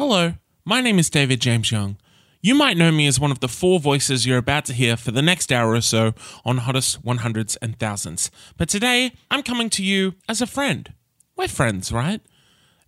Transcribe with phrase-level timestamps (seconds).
[0.00, 0.32] Hello,
[0.64, 1.98] my name is David James Young.
[2.40, 5.10] You might know me as one of the four voices you're about to hear for
[5.10, 8.30] the next hour or so on Hottest 100s and Thousands.
[8.56, 10.90] But today, I'm coming to you as a friend.
[11.36, 12.22] We're friends, right?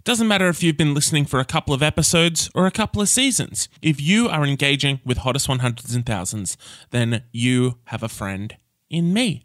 [0.04, 3.10] Doesn't matter if you've been listening for a couple of episodes or a couple of
[3.10, 3.68] seasons.
[3.82, 6.56] If you are engaging with Hottest 100s and Thousands,
[6.92, 8.56] then you have a friend
[8.88, 9.44] in me.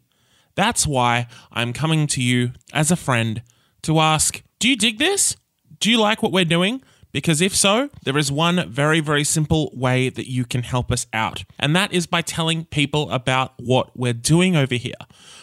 [0.56, 3.44] That's why I'm coming to you as a friend
[3.82, 5.36] to ask Do you dig this?
[5.82, 6.82] Do you like what we're doing?
[7.18, 11.08] Because if so, there is one very, very simple way that you can help us
[11.12, 14.94] out, and that is by telling people about what we're doing over here.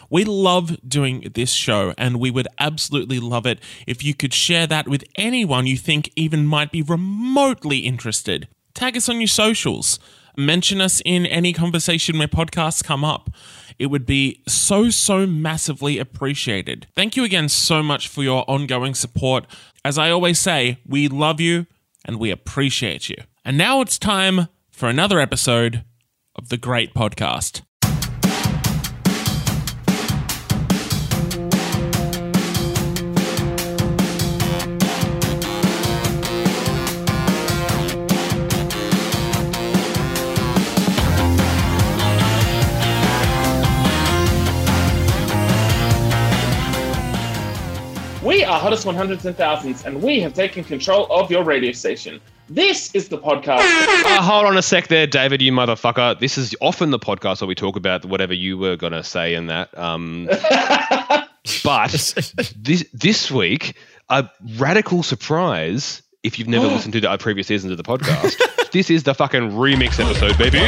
[0.08, 3.58] We love doing this show, and we would absolutely love it
[3.88, 8.46] if you could share that with anyone you think even might be remotely interested.
[8.74, 9.98] Tag us on your socials,
[10.36, 13.30] mention us in any conversation where podcasts come up.
[13.76, 16.86] It would be so, so massively appreciated.
[16.94, 19.46] Thank you again so much for your ongoing support.
[19.84, 21.66] As I always say, we love you
[22.06, 23.16] and we appreciate you.
[23.44, 25.84] And now it's time for another episode
[26.36, 27.62] of the Great Podcast.
[48.44, 52.20] We are Hottest 100s and Thousands, and we have taken control of your radio station.
[52.50, 53.60] This is the podcast.
[54.04, 56.20] Uh, hold on a sec there, David, you motherfucker.
[56.20, 59.32] This is often the podcast where we talk about whatever you were going to say
[59.32, 59.76] in that.
[59.78, 60.26] Um,
[61.64, 62.14] but
[62.54, 63.78] this, this week,
[64.10, 64.28] a
[64.58, 69.04] radical surprise, if you've never listened to the previous seasons of the podcast, this is
[69.04, 70.58] the fucking remix episode, baby.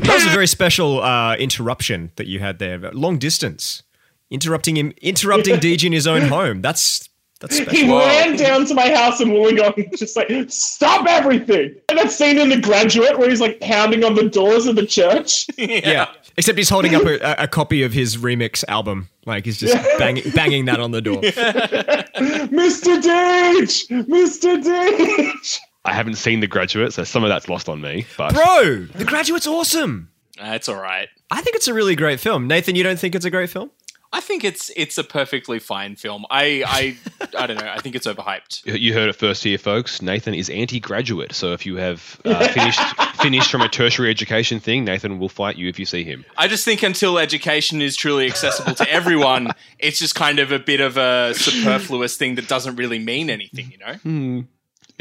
[0.00, 2.78] That was a very special uh, interruption that you had there.
[2.90, 3.84] Long distance,
[4.32, 6.62] interrupting him, interrupting Deej in his own home.
[6.62, 7.08] That's
[7.40, 7.98] that's he special.
[7.98, 11.74] ran down to my house in Wollongong, just like, stop everything.
[11.88, 14.86] And that scene in The Graduate where he's like pounding on the doors of the
[14.86, 15.46] church.
[15.58, 16.06] Yeah.
[16.36, 19.08] Except he's holding up a, a copy of his remix album.
[19.26, 21.20] Like he's just banging, banging that on the door.
[21.20, 23.00] Mr.
[23.02, 23.88] Deitch!
[24.08, 24.62] Mr.
[24.62, 25.58] Deitch!
[25.84, 28.06] I haven't seen The Graduate, so some of that's lost on me.
[28.16, 30.10] But Bro, The Graduate's awesome.
[30.38, 31.08] Uh, that's all right.
[31.30, 32.46] I think it's a really great film.
[32.46, 33.70] Nathan, you don't think it's a great film?
[34.12, 36.26] I think it's it's a perfectly fine film.
[36.30, 36.96] I I
[37.38, 37.70] I don't know.
[37.70, 38.62] I think it's overhyped.
[38.66, 40.02] you heard it first here, folks.
[40.02, 42.80] Nathan is anti-graduate, so if you have uh, finished
[43.22, 46.24] finished from a tertiary education thing, Nathan will fight you if you see him.
[46.36, 50.58] I just think until education is truly accessible to everyone, it's just kind of a
[50.58, 54.44] bit of a superfluous thing that doesn't really mean anything, you know?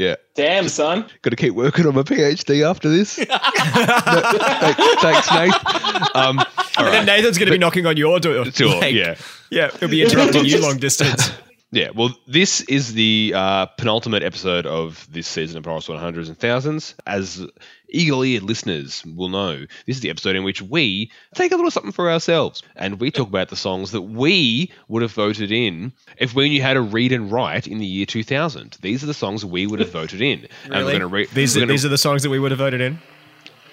[0.01, 0.15] Yeah.
[0.33, 1.05] Damn, son.
[1.21, 3.19] Got to keep working on my PhD after this.
[3.29, 6.15] No, thanks, thanks, Nate.
[6.15, 7.05] Um, all And then.
[7.05, 8.45] Nathan's going to be knocking on your door.
[8.45, 9.15] Sure, Like, yeah.
[9.51, 11.31] Yeah, he'll be interrupting you long distance.
[11.73, 16.37] Yeah, well, this is the uh, penultimate episode of this season of Hottest 100s and
[16.37, 16.95] Thousands.
[17.07, 17.45] As
[17.87, 21.93] eagle-eared listeners will know, this is the episode in which we take a little something
[21.93, 26.33] for ourselves, and we talk about the songs that we would have voted in if
[26.35, 28.77] we knew how to read and write in the year 2000.
[28.81, 30.91] These are the songs we would have voted in, and we're Really?
[30.91, 31.29] going to read.
[31.29, 32.99] These, we're are, gonna, these are the songs that we would have voted in.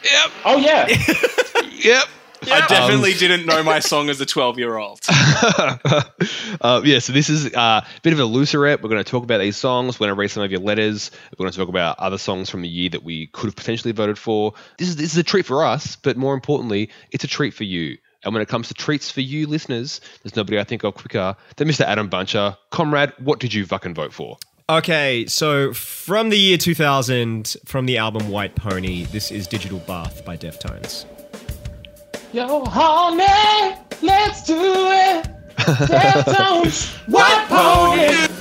[0.05, 0.87] Yep, Oh, yeah.
[1.73, 2.05] yep.
[2.43, 5.01] I definitely didn't know my song as a 12 year old.
[5.09, 8.83] uh, yeah, so this is uh, a bit of a looser ep.
[8.83, 9.99] We're going to talk about these songs.
[9.99, 11.11] We're going to read some of your letters.
[11.33, 13.93] We're going to talk about other songs from the year that we could have potentially
[13.93, 14.55] voted for.
[14.79, 17.65] This is this is a treat for us, but more importantly, it's a treat for
[17.65, 17.99] you.
[18.25, 21.37] And when it comes to treats for you listeners, there's nobody I think of quicker
[21.57, 21.85] than Mr.
[21.85, 22.57] Adam Buncher.
[22.71, 24.37] Comrade, what did you fucking vote for?
[24.71, 30.27] Okay, so from the year 2000, from the album White Pony, this is Digital Bath
[30.27, 31.07] by Deftones.
[32.31, 35.27] Yo, honey, let's do it.
[35.57, 38.38] Deftones, white pony.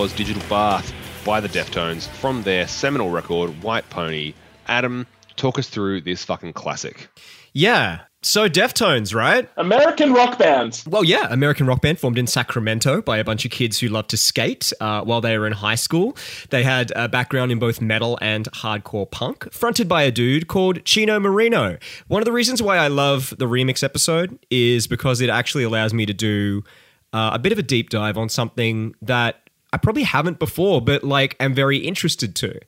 [0.00, 0.94] Was Digital Bath
[1.26, 4.32] by the Deftones from their seminal record, White Pony.
[4.66, 5.06] Adam,
[5.36, 7.10] talk us through this fucking classic.
[7.52, 8.00] Yeah.
[8.22, 9.46] So Deftones, right?
[9.58, 10.82] American rock band.
[10.88, 14.08] Well, yeah, American rock band formed in Sacramento by a bunch of kids who loved
[14.08, 16.16] to skate uh, while they were in high school.
[16.48, 20.82] They had a background in both metal and hardcore punk, fronted by a dude called
[20.86, 21.76] Chino Moreno.
[22.08, 25.92] One of the reasons why I love the remix episode is because it actually allows
[25.92, 26.64] me to do
[27.12, 31.04] uh, a bit of a deep dive on something that I probably haven't before, but
[31.04, 32.60] like am very interested to.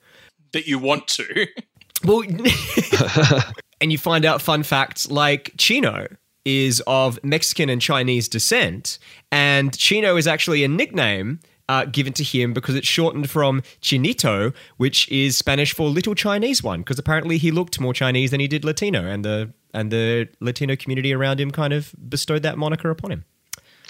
[0.52, 1.46] that you want to.
[2.04, 2.22] Well,
[3.80, 6.08] and you find out fun facts like Chino
[6.44, 8.98] is of Mexican and Chinese descent,
[9.30, 11.38] and Chino is actually a nickname
[11.68, 16.62] uh, given to him because it's shortened from Chinito, which is Spanish for little Chinese
[16.62, 20.28] one, because apparently he looked more Chinese than he did Latino, and the and the
[20.40, 23.24] Latino community around him kind of bestowed that moniker upon him.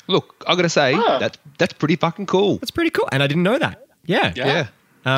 [0.08, 1.18] Look, I gotta say, Ah.
[1.18, 2.58] that's that's pretty fucking cool.
[2.58, 3.86] That's pretty cool, and I didn't know that.
[4.04, 4.46] Yeah, Yeah.
[4.46, 4.66] Yeah.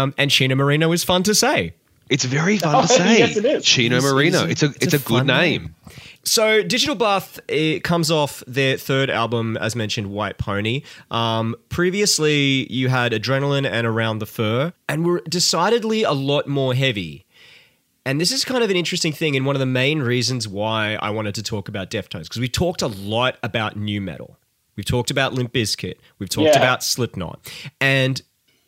[0.02, 1.74] Um, and Chino Moreno is fun to say.
[2.10, 3.18] It's very fun Oh, to say.
[3.18, 3.64] yes, it is.
[3.64, 4.42] Chino It's- Moreno.
[4.44, 5.74] it's It's a- a it's it's a a, good fun name.
[6.26, 10.82] So, Digital Bath it comes off their third album, as mentioned, White Pony.
[11.10, 16.74] Um, previously, you had Adrenaline and Around the Fur, and were decidedly a lot more
[16.74, 17.24] heavy.
[18.06, 20.98] And this is kind of an interesting thing, and one of the main reasons why
[21.00, 24.38] I wanted to talk about Deftones, because we talked a lot about new metal.
[24.76, 25.94] We've talked about Limp Bizkit.
[26.18, 26.58] We've talked Yeah.
[26.58, 27.50] about Slipknot,
[27.80, 28.20] and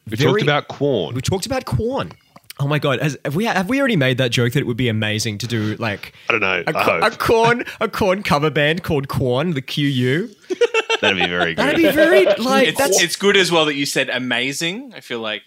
[0.08, 1.14] We very- talked about Korn.
[1.14, 2.12] we talked about Korn.
[2.58, 3.03] Oh my god!
[3.03, 5.47] Has, have we have we already made that joke that it would be amazing to
[5.47, 6.64] do like I don't know.
[6.67, 7.03] a, I hope.
[7.12, 10.29] a corn a corn cover band called Corn, the QU.
[11.03, 11.58] That'd be very good.
[11.58, 14.94] That'd be very like It's, that's it's good as well that you said amazing.
[14.97, 15.43] I feel like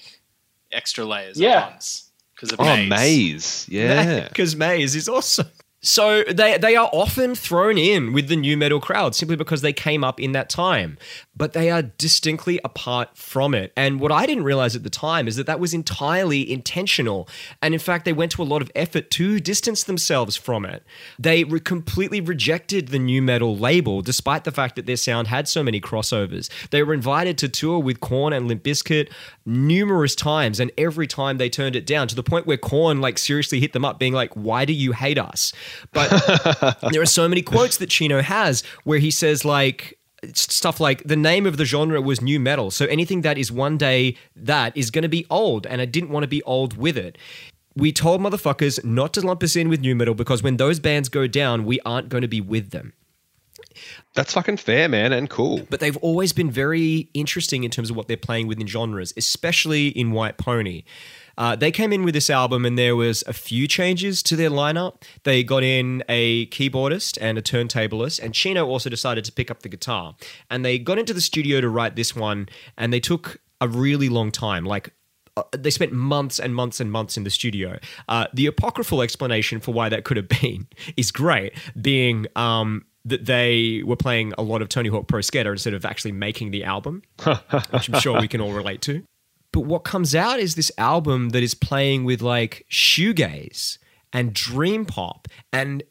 [0.72, 1.62] extra layers Yeah.
[1.66, 2.90] at once because of Oh, maize.
[2.90, 3.66] maize.
[3.72, 4.28] Yeah.
[4.28, 5.48] because Maize is awesome.
[5.82, 9.72] So they they are often thrown in with the new metal crowd simply because they
[9.72, 10.98] came up in that time,
[11.38, 13.72] but they are distinctly apart from it.
[13.78, 17.30] And what I didn't realize at the time is that that was entirely intentional,
[17.62, 20.84] and in fact, they went to a lot of effort to distance themselves from it.
[21.18, 25.48] They re- completely rejected the new metal label, despite the fact that their sound had
[25.48, 26.50] so many crossovers.
[26.72, 29.10] They were invited to tour with Korn and Limp Bizkit
[29.50, 33.18] numerous times, and every time they turned it down to the point where Korn like
[33.18, 35.52] seriously hit them up, being like, "Why do you hate us?"
[35.92, 36.10] But
[36.92, 39.96] there are so many quotes that Chino has where he says like.
[40.34, 43.78] Stuff like the name of the genre was new metal, so anything that is one
[43.78, 46.98] day that is going to be old, and I didn't want to be old with
[46.98, 47.18] it.
[47.78, 51.08] We told motherfuckers not to lump us in with new metal because when those bands
[51.08, 52.92] go down, we aren't going to be with them
[54.16, 55.66] That's fucking fair, man, and cool.
[55.70, 59.90] but they've always been very interesting in terms of what they're playing within genres, especially
[59.90, 60.84] in White Pony.
[61.38, 64.50] Uh, they came in with this album and there was a few changes to their
[64.50, 65.04] lineup.
[65.24, 69.62] They got in a keyboardist and a turntablist, and Chino also decided to pick up
[69.62, 70.16] the guitar.
[70.50, 74.10] And they got into the studio to write this one, and they took a really
[74.10, 74.94] long time, like
[75.38, 77.80] uh, they spent months and months and months in the studio.
[78.10, 80.68] Uh, the apocryphal explanation for why that could have been
[80.98, 85.52] is great, being um, that they were playing a lot of Tony Hawk Pro Skater
[85.52, 87.04] instead of actually making the album,
[87.72, 89.04] which I'm sure we can all relate to.
[89.52, 93.78] But what comes out is this album that is playing with like shoegaze
[94.14, 95.84] and dream pop and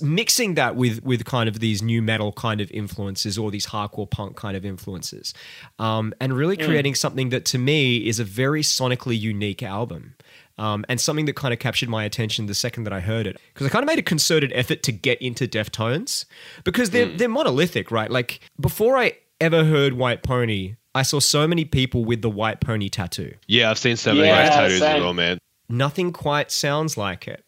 [0.00, 4.10] mixing that with with kind of these new metal kind of influences or these hardcore
[4.10, 5.34] punk kind of influences
[5.78, 10.14] um, and really creating something that to me is a very sonically unique album
[10.58, 13.38] um, and something that kind of captured my attention the second that I heard it
[13.52, 16.24] because I kind of made a concerted effort to get into Deftones
[16.64, 21.46] because they're they're monolithic right like before I ever heard White Pony I saw so
[21.46, 24.78] many people with the White Pony tattoo Yeah, I've seen so many Yeah, of tattoos
[24.80, 24.96] same.
[24.96, 25.38] as well, man.
[25.68, 27.44] nothing quite sounds like it.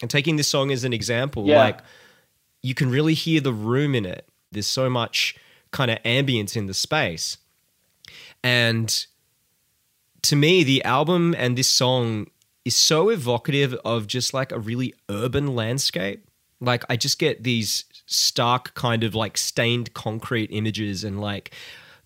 [0.00, 1.58] And taking this song as an example, Yeah.
[1.58, 1.80] like
[2.62, 4.26] you can really hear the room in it.
[4.52, 5.36] There's so much
[5.70, 7.36] kind of ambience in the space.
[8.42, 9.06] And
[10.22, 12.28] to me, the album and this song
[12.68, 16.24] is so evocative of just like a really urban landscape.
[16.60, 21.52] Like I just get these stark kind of like stained concrete images and like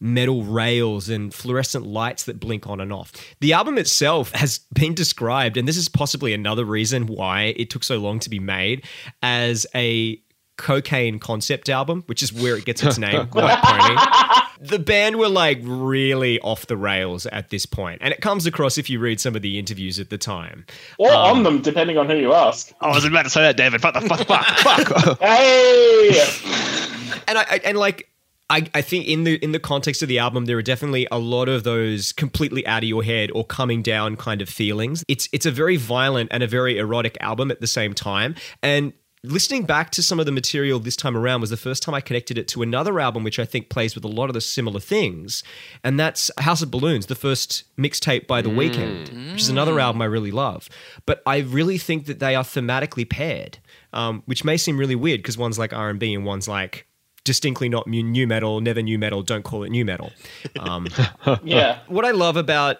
[0.01, 3.13] metal rails and fluorescent lights that blink on and off.
[3.41, 7.85] The album itself has been described, and this is possibly another reason why it took
[7.85, 8.85] so long to be made,
[9.23, 10.21] as a
[10.59, 14.43] cocaine concept album, which is where it gets its name, White Pony.
[14.63, 18.79] The band were like really off the rails at this point, and it comes across
[18.79, 20.65] if you read some of the interviews at the time.
[20.99, 22.73] Or Um, on them, depending on who you ask.
[22.81, 23.83] I was about to say that, David.
[23.83, 24.47] Fuck the fuck, fuck,
[24.89, 25.21] fuck.
[25.21, 26.11] Hey!
[27.29, 28.09] and I, I and like
[28.51, 31.19] I, I think in the in the context of the album there are definitely a
[31.19, 35.05] lot of those completely out of your head or coming down kind of feelings.
[35.09, 38.93] It's it's a very violent and a very erotic album at the same time and
[39.25, 42.01] listening back to some of the material this time around was the first time I
[42.01, 44.81] connected it to another album, which I think plays with a lot of the similar
[44.81, 45.45] things,
[45.85, 50.03] and that's House of Balloons, the first mixtape by The Weeknd, which is another album
[50.03, 50.69] I really love.
[51.07, 53.59] But I really think that they are thematically paired,
[53.93, 56.87] um, which may seem really weird because one's like R and B and one's like
[57.25, 60.11] distinctly not new metal, never new metal, don't call it new metal.
[60.59, 60.89] Um,
[61.45, 61.79] Yeah.
[61.87, 62.79] what I love about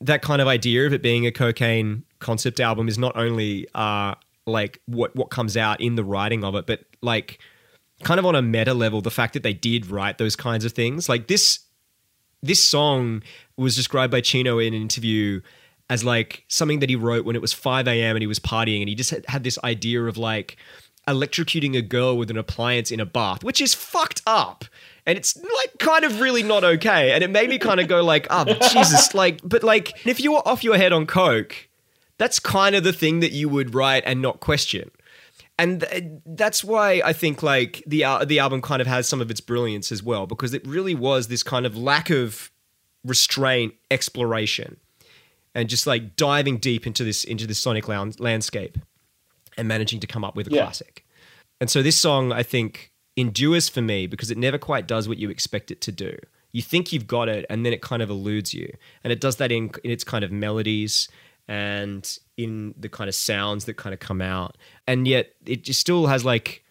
[0.00, 4.14] that kind of idea of it being a cocaine concept album is not only uh
[4.46, 7.38] like what what comes out in the writing of it, but like
[8.02, 10.72] kind of on a meta level, the fact that they did write those kinds of
[10.72, 11.08] things.
[11.08, 11.60] Like this
[12.42, 13.22] this song
[13.56, 15.40] was described by Chino in an interview
[15.88, 18.16] as like something that he wrote when it was 5 a.m.
[18.16, 20.56] and he was partying and he just had, this idea of like
[21.06, 24.64] electrocuting a girl with an appliance in a bath, which is fucked up.
[25.06, 27.12] And it's like kind of really not okay.
[27.12, 30.32] And it made me kind of go like, oh, Jesus, like, but like if you
[30.32, 31.68] were off your head on coke,
[32.18, 34.90] that's kind of the thing that you would write and not question.
[35.58, 39.20] And th- that's why I think like the al- the album kind of has some
[39.20, 42.50] of its brilliance as well because it really was this kind of lack of
[43.04, 44.78] restraint exploration
[45.54, 48.78] and just like diving deep into this into this sonic landscape
[49.56, 50.62] and managing to come up with a Yeah.
[50.62, 51.06] classic.
[51.60, 55.18] And so this song I think endures for me because it never quite does what
[55.18, 56.16] you expect it to do.
[56.50, 58.72] You think you've got it and then it kind of eludes you.
[59.04, 61.08] And it does that in, in its kind of melodies
[61.48, 64.56] and in the kind of sounds that kind of come out.
[64.86, 66.64] And yet it just still has like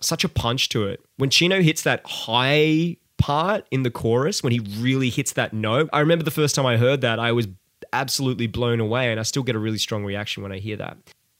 [0.00, 1.00] such a punch to it.
[1.16, 5.88] When Chino hits that high part in the chorus, when he really hits that note,
[5.92, 7.46] I remember the first time I heard that, I was
[7.92, 9.10] absolutely blown away.
[9.10, 10.96] And I still get a really strong reaction when I hear that.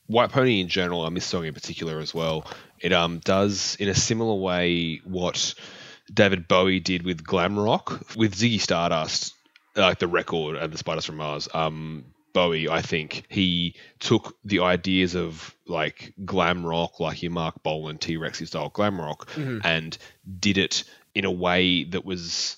[0.07, 2.45] White Pony in general, and this song in particular as well,
[2.81, 5.53] it um does in a similar way what
[6.13, 9.33] David Bowie did with glam rock with Ziggy Stardust,
[9.75, 11.47] like the record and the Spiders from Mars.
[11.53, 12.03] Um,
[12.33, 17.97] Bowie, I think he took the ideas of like glam rock, like your Marc Bolan,
[17.97, 19.59] T Rexy style glam rock, mm-hmm.
[19.63, 19.97] and
[20.39, 20.83] did it
[21.15, 22.57] in a way that was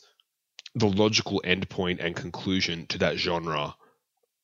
[0.74, 3.75] the logical endpoint and conclusion to that genre.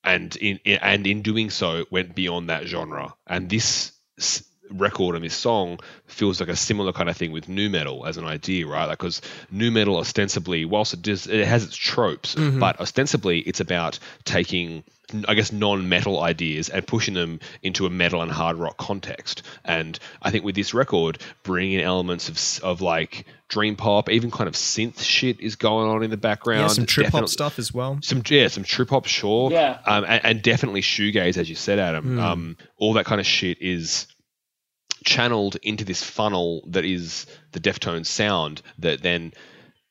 [0.03, 3.13] And in, in and in doing so went beyond that genre.
[3.27, 7.50] And this s- record and this song feels like a similar kind of thing with
[7.50, 8.85] new metal as an idea right?
[8.85, 9.21] Like because
[9.51, 12.59] new metal ostensibly whilst it does it has its tropes mm-hmm.
[12.59, 14.83] but ostensibly it's about taking
[15.27, 19.43] I guess non-metal ideas and pushing them into a metal and hard rock context.
[19.63, 24.31] And I think with this record, bringing in elements of of like dream pop, even
[24.31, 26.61] kind of synth shit is going on in the background.
[26.61, 27.99] Yeah, some trip hop stuff as well.
[28.01, 29.51] some yeah, some trip hop, sure.
[29.51, 29.79] Yeah.
[29.85, 32.17] Um, and, and definitely shoegaze, as you said, Adam.
[32.19, 34.07] Um, all that kind of shit is
[35.03, 39.33] channeled into this funnel that is the Deftones sound that then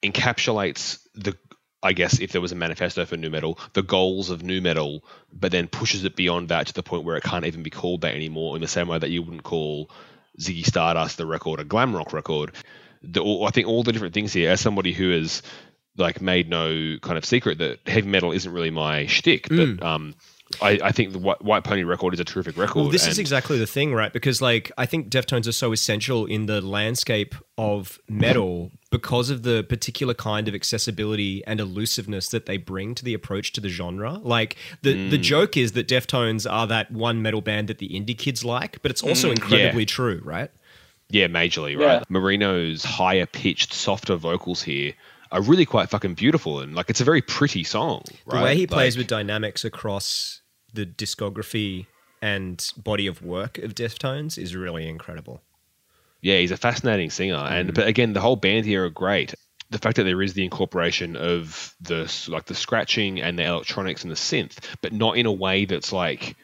[0.02, 1.36] encapsulates the
[1.82, 5.02] I guess if there was a manifesto for new metal, the goals of new metal,
[5.32, 8.02] but then pushes it beyond that to the point where it can't even be called
[8.02, 8.54] that anymore.
[8.54, 9.90] In the same way that you wouldn't call
[10.38, 12.52] Ziggy Stardust the record a glam rock record.
[13.02, 15.42] The, all, I think all the different things here, as somebody who has
[15.96, 20.14] like made no kind of secret that heavy metal isn't really my shtick, but um,
[20.60, 22.80] I, I think the White, White Pony record is a terrific record.
[22.80, 24.12] Well, this is exactly the thing, right?
[24.12, 29.44] Because like I think Deftones are so essential in the landscape of metal because of
[29.44, 33.68] the particular kind of accessibility and elusiveness that they bring to the approach to the
[33.68, 34.14] genre.
[34.14, 35.22] Like the the mm.
[35.22, 38.90] joke is that Deftones are that one metal band that the indie kids like, but
[38.90, 40.50] it's also mm, incredibly true, right?
[41.10, 41.86] Yeah, majorly, Yeah.
[41.86, 42.10] right?
[42.10, 44.94] Moreno's higher pitched, softer vocals here
[45.32, 48.38] are really quite fucking beautiful and like it's a very pretty song, right?
[48.38, 50.39] The way he plays with dynamics across
[50.74, 51.86] the discography
[52.22, 55.42] and body of work of Deftones is really incredible.
[56.22, 57.74] Yeah, he's a fascinating singer, and mm.
[57.74, 59.34] but again, the whole band here are great.
[59.70, 64.02] The fact that there is the incorporation of the like the scratching and the electronics
[64.02, 66.36] and the synth, but not in a way that's like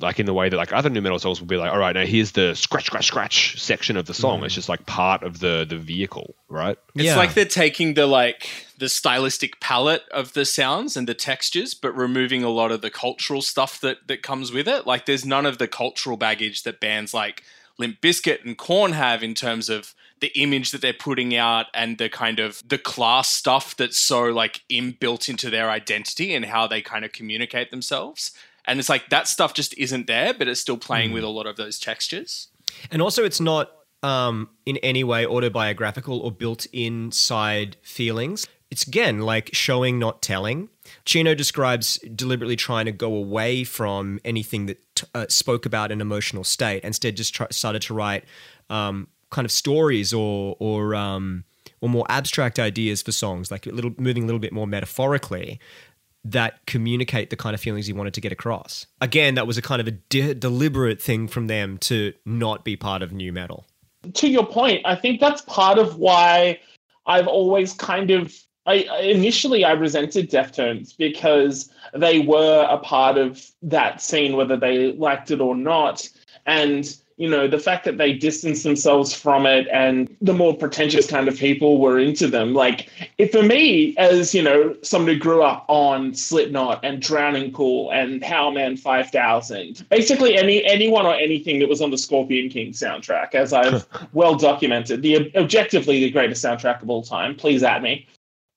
[0.00, 1.94] like in the way that like other new metal songs will be like, all right,
[1.94, 4.40] now here's the scratch, scratch, scratch section of the song.
[4.40, 4.46] Mm.
[4.46, 6.76] It's just like part of the the vehicle, right?
[6.94, 7.16] It's Yeah.
[7.16, 8.48] like they're taking the like
[8.78, 12.90] the stylistic palette of the sounds and the textures, but removing a lot of the
[12.90, 14.86] cultural stuff that that comes with it.
[14.86, 17.42] Like there's none of the cultural baggage that bands like
[17.78, 21.98] Limp Bizkit and Korn have in terms of the image that they're putting out and
[21.98, 26.66] the kind of the class stuff that's so like inbuilt into their identity and how
[26.66, 28.32] they kind of communicate themselves.
[28.66, 31.46] And it's like that stuff just isn't there, but it's still playing with a lot
[31.46, 32.48] of those textures.
[32.90, 33.70] And also, it's not
[34.02, 38.46] um, in any way autobiographical or built inside feelings.
[38.70, 40.68] It's again like showing, not telling.
[41.04, 46.00] Chino describes deliberately trying to go away from anything that t- uh, spoke about an
[46.00, 46.82] emotional state.
[46.82, 48.24] Instead, just try- started to write
[48.68, 51.44] um, kind of stories or or um,
[51.80, 55.60] or more abstract ideas for songs, like a little moving a little bit more metaphorically
[56.30, 58.86] that communicate the kind of feelings he wanted to get across.
[59.00, 62.76] Again, that was a kind of a de- deliberate thing from them to not be
[62.76, 63.66] part of new metal.
[64.14, 66.60] to your point, I think that's part of why
[67.06, 68.34] I've always kind of
[68.66, 74.92] I initially I resented Deftones because they were a part of that scene, whether they
[74.92, 76.08] liked it or not.
[76.46, 81.06] And you know, the fact that they distanced themselves from it and the more pretentious
[81.06, 82.52] kind of people were into them.
[82.52, 87.52] Like, if for me, as you know, someone who grew up on Slipknot and Drowning
[87.52, 92.72] Pool and Powerman 5000, basically any anyone or anything that was on the Scorpion King
[92.72, 97.34] soundtrack, as I've well documented, the objectively the greatest soundtrack of all time.
[97.34, 98.06] Please at me.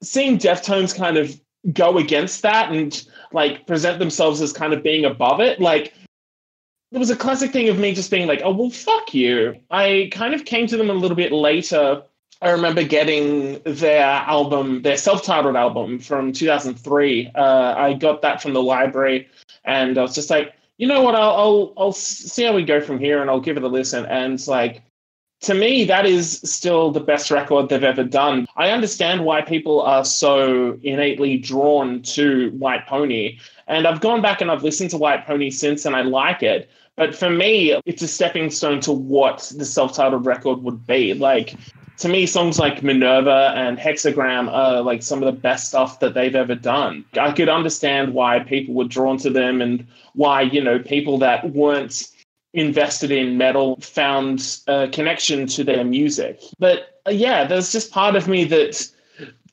[0.04, 1.40] Seeing Deftones kind of
[1.74, 5.94] go against that and like present themselves as kind of being above it, like
[6.92, 9.56] there was a classic thing of me just being like, oh, well, fuck you.
[9.70, 12.02] I kind of came to them a little bit later.
[12.42, 17.32] I remember getting their album, their self titled album from 2003.
[17.36, 19.28] Uh, I got that from the library
[19.66, 22.80] and I was just like, you know what, I'll, I'll, I'll see how we go
[22.80, 24.06] from here and I'll give it a listen.
[24.06, 24.82] And it's like,
[25.42, 28.48] to me, that is still the best record they've ever done.
[28.58, 33.40] I understand why people are so innately drawn to White Pony.
[33.68, 36.70] And I've gone back and I've listened to White Pony since and I like it.
[37.00, 41.14] But for me, it's a stepping stone to what the self titled record would be.
[41.14, 41.56] Like,
[42.00, 46.14] to me, songs like Minerva and Hexagram are like some of the best stuff that
[46.14, 47.06] they've ever done.
[47.14, 51.52] I could understand why people were drawn to them and why, you know, people that
[51.52, 52.10] weren't
[52.54, 56.42] invested in metal found a connection to their music.
[56.60, 58.92] But uh, yeah, there's just part of me that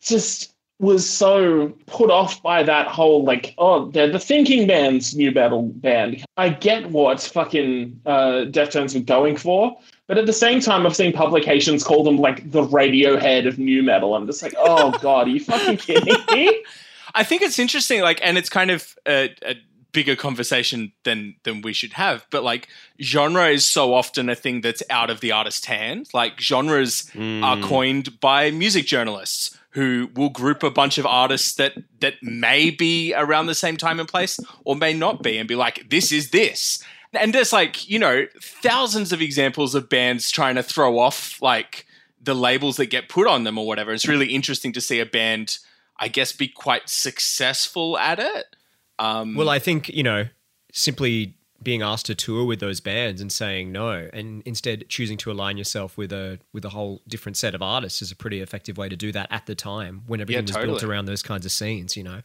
[0.01, 5.31] just was so put off by that whole like, oh, they're the thinking band's new
[5.33, 6.25] metal band.
[6.37, 10.95] I get what fucking uh, Deftones were going for, but at the same time, I've
[10.95, 14.15] seen publications call them like the Radiohead of new metal.
[14.15, 16.63] I'm just like, oh god, are you fucking kidding me?
[17.15, 19.55] I think it's interesting, like, and it's kind of a, a
[19.97, 22.27] bigger conversation than than we should have.
[22.31, 22.69] But like,
[23.01, 26.11] genre is so often a thing that's out of the artist's hand.
[26.13, 27.63] Like, genres are hmm.
[27.63, 33.15] coined by music journalists who will group a bunch of artists that that may be
[33.15, 36.31] around the same time and place or may not be, and be like, this is
[36.31, 36.85] this.
[37.15, 41.87] And there's like, you know, thousands of examples of bands trying to throw off like
[42.21, 43.95] the labels that get put on them or whatever.
[43.95, 45.59] It's really interesting to see a band,
[45.99, 48.57] I guess, be quite successful at it.
[48.99, 50.27] Um, Well, I think, you know,
[50.73, 55.33] simply being asked to tour with those bands and saying no and instead choosing to
[55.33, 58.77] align yourself with a with a whole different set of artists is a pretty effective
[58.77, 61.53] way to do that at the time when everything was built around those kinds of
[61.53, 62.21] scenes, you know.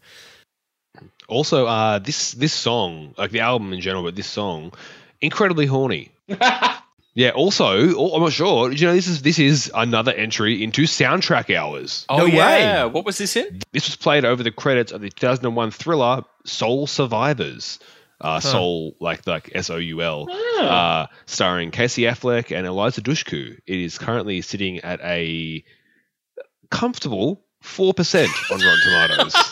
[1.29, 4.73] Also, uh, this this song, like the album in general, but this song,
[5.21, 6.11] incredibly horny.
[7.13, 7.29] yeah.
[7.31, 8.69] Also, oh, I'm not sure.
[8.69, 12.05] Did you know this is this is another entry into soundtrack hours?
[12.09, 12.31] oh No way.
[12.35, 13.59] yeah, what was this in?
[13.71, 17.79] This was played over the credits of the 2001 thriller Soul Survivors.
[18.19, 20.27] Uh, Soul, like like S O U L,
[20.59, 23.57] uh, starring Casey Affleck and Eliza Dushku.
[23.65, 25.63] It is currently sitting at a
[26.69, 29.33] comfortable four percent on Rotten Tomatoes.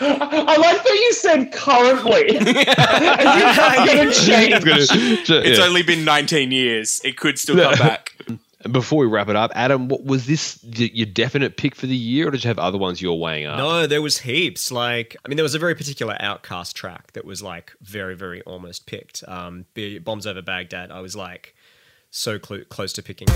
[0.00, 2.36] I like that you said currently.
[2.36, 2.46] As
[4.52, 5.30] if gonna change.
[5.30, 5.64] It's yeah.
[5.64, 7.00] only been 19 years.
[7.04, 8.16] It could still come back.
[8.70, 11.96] Before we wrap it up, Adam, what was this y- your definite pick for the
[11.96, 13.56] year, or did you have other ones you're weighing up?
[13.56, 14.70] No, there was heaps.
[14.70, 18.42] Like, I mean, there was a very particular Outkast track that was like very, very
[18.42, 19.24] almost picked.
[19.26, 19.64] Um,
[20.02, 20.90] Bombs Over Baghdad.
[20.90, 21.54] I was like
[22.10, 23.28] so clo- close to picking.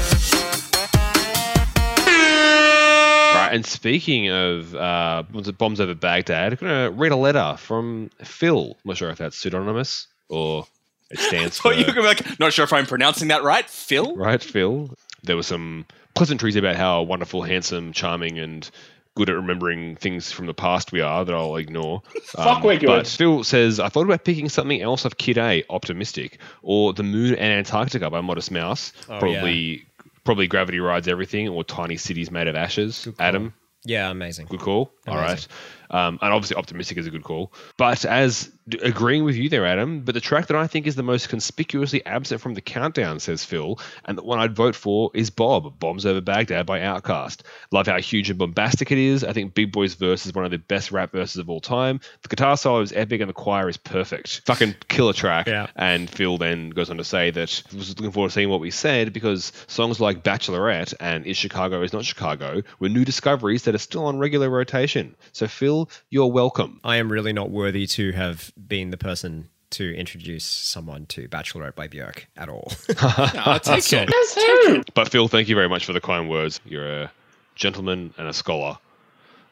[3.55, 5.23] Right, and speaking of uh,
[5.59, 8.77] bombs over Baghdad, I'm gonna read a letter from Phil.
[8.85, 10.67] I'm not sure if that's pseudonymous or
[11.11, 13.69] it stands for you can be like, not sure if I'm pronouncing that right.
[13.69, 14.17] Phil?
[14.17, 14.91] right, Phil.
[15.23, 18.69] There were some pleasantries about how wonderful, handsome, charming, and
[19.15, 22.03] good at remembering things from the past we are that I'll ignore.
[22.17, 22.87] Um, Fuck, we're good.
[22.87, 27.05] But Phil says, I thought about picking something else of Kid A, Optimistic, or The
[27.05, 28.93] Moon and Antarctica by Modest Mouse.
[29.09, 29.87] Oh, probably,
[30.25, 33.07] probably Gravity Rides Everything, or Tiny Cities Made of Ashes.
[33.19, 34.47] Adam, Yeah, amazing.
[34.47, 34.93] good call.
[35.07, 35.29] All Amazing.
[35.29, 35.47] right.
[35.95, 37.53] Um, and obviously, optimistic is a good call.
[37.77, 38.51] But as
[38.83, 42.05] agreeing with you there, Adam, but the track that I think is the most conspicuously
[42.05, 46.05] absent from the countdown, says Phil, and the one I'd vote for is Bob, Bombs
[46.05, 47.43] Over Baghdad by Outkast.
[47.71, 49.23] Love how huge and bombastic it is.
[49.23, 52.01] I think Big Boi's verse is one of the best rap verses of all time.
[52.23, 54.43] The guitar solo is epic and the choir is perfect.
[54.47, 55.47] Fucking killer track.
[55.47, 55.69] Yeah.
[55.77, 58.61] And Phil then goes on to say that he was looking forward to seeing what
[58.61, 63.63] we said because songs like Bachelorette and Is Chicago Is Not Chicago were new discoveries
[63.63, 65.15] that are still on regular rotation.
[65.33, 66.81] So, Phil, you're welcome.
[66.85, 71.75] I am really not worthy to have been the person to introduce someone to Bachelorette
[71.75, 72.71] by Björk at all.
[73.01, 74.09] I'll take it.
[74.13, 74.83] Yes, who?
[74.95, 76.61] But, Phil, thank you very much for the kind words.
[76.65, 77.13] You're a
[77.57, 78.79] gentleman and a scholar.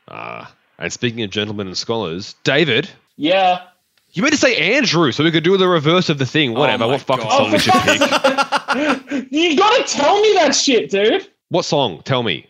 [0.08, 0.46] Uh,
[0.78, 3.62] And speaking of gentlemen and scholars, David, Yeah.
[4.12, 6.54] you meant to say Andrew, so we could do the reverse of the thing.
[6.54, 6.84] Whatever.
[6.84, 7.38] Oh what fucking God.
[7.38, 9.28] song did you pick?
[9.32, 11.26] You gotta tell me that shit, dude.
[11.50, 12.02] What song?
[12.04, 12.46] Tell me.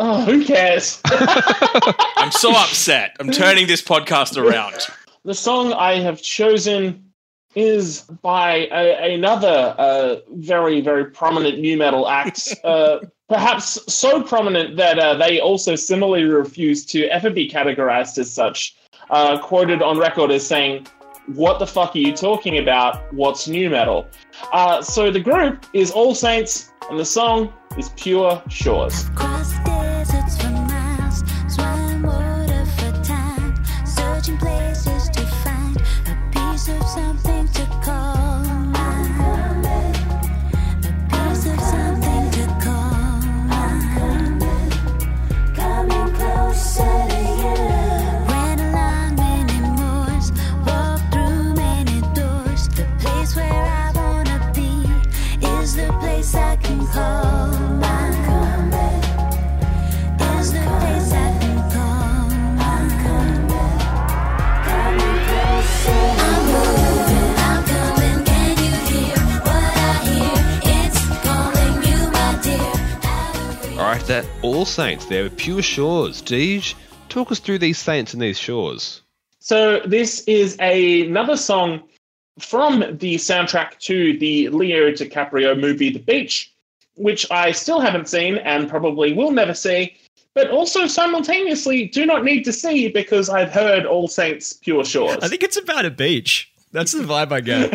[0.00, 1.00] Oh, who cares?
[1.06, 3.16] I'm so upset.
[3.18, 4.86] I'm turning this podcast around.
[5.24, 7.04] the song I have chosen
[7.56, 12.54] is by a, another uh, very, very prominent new metal act.
[12.64, 18.30] Uh, perhaps so prominent that uh, they also similarly refuse to ever be categorized as
[18.30, 18.76] such.
[19.10, 20.86] Uh, quoted on record as saying,
[21.26, 23.12] What the fuck are you talking about?
[23.12, 24.06] What's new metal?
[24.52, 29.08] Uh, so the group is All Saints, and the song is Pure Shores.
[74.68, 76.22] Saints They are Pure Shores.
[76.22, 76.74] Deej,
[77.08, 79.02] talk us through these saints and these shores.
[79.40, 81.82] So this is a, another song
[82.38, 86.52] from the soundtrack to the Leo DiCaprio movie The Beach,
[86.96, 89.96] which I still haven't seen and probably will never see,
[90.34, 95.18] but also simultaneously do not need to see because I've heard All Saints Pure Shores.
[95.22, 96.52] I think it's about a beach.
[96.72, 97.70] That's the vibe I get.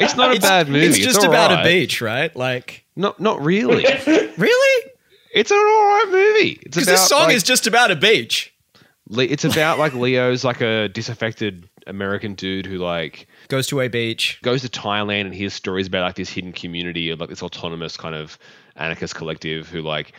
[0.00, 0.86] It's not a bad movie.
[0.86, 2.34] It's just all about a beach, right?
[2.36, 3.84] Like, Not, not really.
[4.38, 4.90] really?
[5.32, 6.58] It's an all right movie.
[6.62, 8.54] It's Because about this song like, is just about a beach.
[9.10, 14.38] It's about like Leo's like a disaffected American dude who like Goes to a beach.
[14.42, 17.96] goes to Thailand and hears stories about like this hidden community of like this autonomous
[17.96, 18.38] kind of
[18.76, 20.12] anarchist collective who like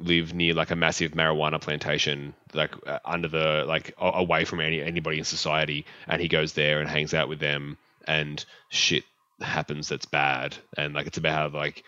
[0.00, 4.60] live near like a massive marijuana plantation like uh, under the like a- away from
[4.60, 9.04] any anybody in society and he goes there and hangs out with them and shit
[9.40, 11.84] happens that's bad and like it's about how like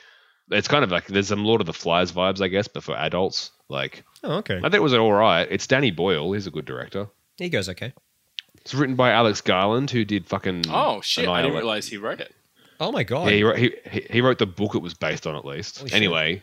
[0.51, 2.95] it's kind of like there's some Lord of the Flies vibes I guess but for
[2.97, 4.57] adults like Oh, okay.
[4.59, 7.69] I think it was all right it's Danny Boyle he's a good director He goes
[7.69, 7.93] okay.
[8.57, 11.29] it's written by Alex Garland who did fucking Oh shit!
[11.29, 12.33] I didn't realize he wrote it.
[12.81, 13.29] Oh my god.
[13.31, 15.79] yeah, he wrote, he, he- he wrote the book it was based on at least.
[15.79, 16.43] Holy anyway,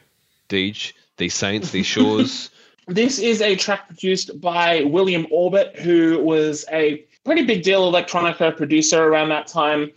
[0.49, 2.49] Deej, these saints, these shores.
[2.87, 8.57] This is a track produced by William Orbit, who was a pretty big deal electronica
[8.57, 9.91] producer around that time.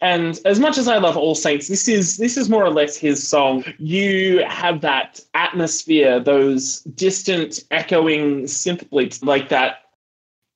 [0.00, 2.96] And as much as I love All Saints, this is this is more or less
[2.96, 3.64] his song.
[3.78, 9.82] You have that atmosphere, those distant echoing synth bleeps, like that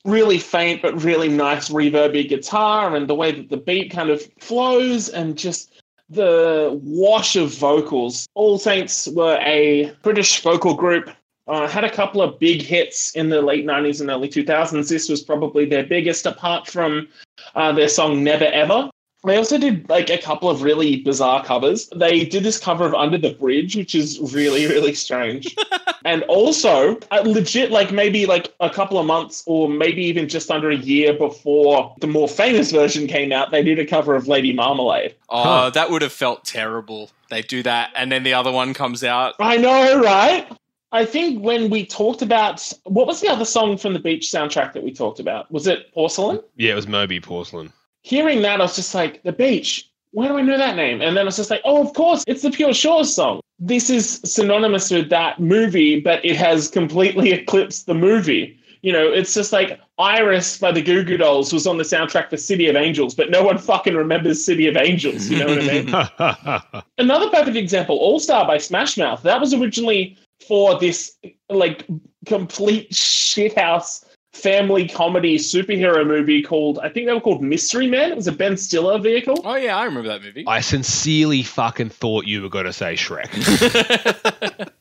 [0.04, 4.22] really faint but really nice reverby guitar, and the way that the beat kind of
[4.40, 5.72] flows, and just
[6.08, 8.28] the wash of vocals.
[8.34, 11.10] All Saints were a British vocal group
[11.48, 14.88] uh, had a couple of big hits in the late 90s and early 2000s.
[14.88, 17.08] This was probably their biggest, apart from
[17.54, 18.90] uh, their song Never Ever.
[19.24, 21.88] They also did like a couple of really bizarre covers.
[21.94, 25.54] They did this cover of Under the Bridge, which is really, really strange.
[26.04, 30.50] and also, uh, legit, like maybe like a couple of months or maybe even just
[30.50, 34.26] under a year before the more famous version came out, they did a cover of
[34.26, 35.14] Lady Marmalade.
[35.28, 35.70] Oh, Huh.
[35.70, 37.10] that would have felt terrible.
[37.30, 39.34] They do that, and then the other one comes out.
[39.38, 40.46] I know, right?
[40.90, 44.74] I think when we talked about what was the other song from the beach soundtrack
[44.74, 45.50] that we talked about?
[45.50, 46.40] Was it Porcelain?
[46.56, 47.72] yeah, it was Moby Porcelain.
[48.02, 49.88] Hearing that, I was just like, the beach.
[50.10, 51.00] Why do I know that name?
[51.00, 53.40] And then I was just like, oh, of course, it's the Pure Shores song.
[53.58, 58.58] This is synonymous with that movie, but it has completely eclipsed the movie.
[58.82, 62.30] You know, it's just like Iris by the Goo Goo Dolls was on the soundtrack
[62.30, 65.28] for City of Angels, but no one fucking remembers City of Angels.
[65.28, 66.82] You know what I mean?
[66.98, 69.22] Another perfect example, All Star by Smash Mouth.
[69.22, 71.16] That was originally for this
[71.48, 71.86] like
[72.26, 78.10] complete shithouse family comedy superhero movie called I think they were called Mystery Man.
[78.10, 79.40] It was a Ben Stiller vehicle.
[79.44, 80.44] Oh yeah, I remember that movie.
[80.46, 83.28] I sincerely fucking thought you were going to say Shrek.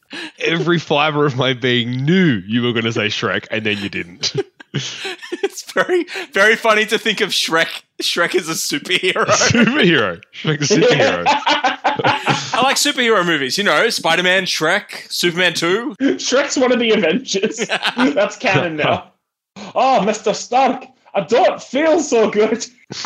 [0.40, 3.90] Every fiber of my being knew you were going to say Shrek, and then you
[3.90, 4.34] didn't.
[4.74, 7.84] it's very, very funny to think of Shrek.
[8.02, 9.26] Shrek as a superhero.
[9.26, 10.22] superhero.
[10.34, 11.24] Shrek's a superhero.
[11.28, 13.58] I like superhero movies.
[13.58, 15.96] You know, Spider Man, Shrek, Superman Two.
[16.00, 17.58] Shrek's one of the Avengers.
[17.58, 19.12] That's canon now.
[19.56, 20.36] Oh, Mr.
[20.36, 22.66] Stark, I don't feel so good.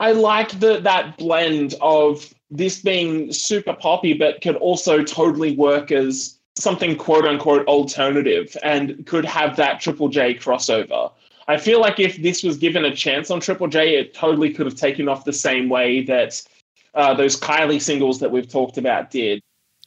[0.00, 5.92] I like the that blend of this being super poppy, but could also totally work
[5.92, 11.12] as something quote unquote alternative and could have that Triple J crossover.
[11.48, 14.66] I feel like if this was given a chance on Triple J, it totally could
[14.66, 16.40] have taken off the same way that
[16.94, 19.42] uh, those Kylie singles that we've talked about did.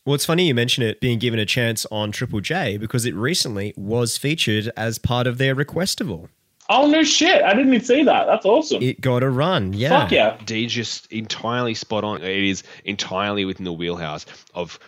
[0.05, 3.15] Well, it's funny you mention it being given a chance on Triple J because it
[3.15, 6.27] recently was featured as part of their Requestival.
[6.69, 7.41] Oh no shit!
[7.43, 8.25] I didn't even see that.
[8.25, 8.81] That's awesome.
[8.81, 9.89] It got a run, yeah.
[10.01, 10.37] Fuck yeah!
[10.45, 12.21] Dee's just entirely spot on.
[12.21, 14.79] It is entirely within the wheelhouse of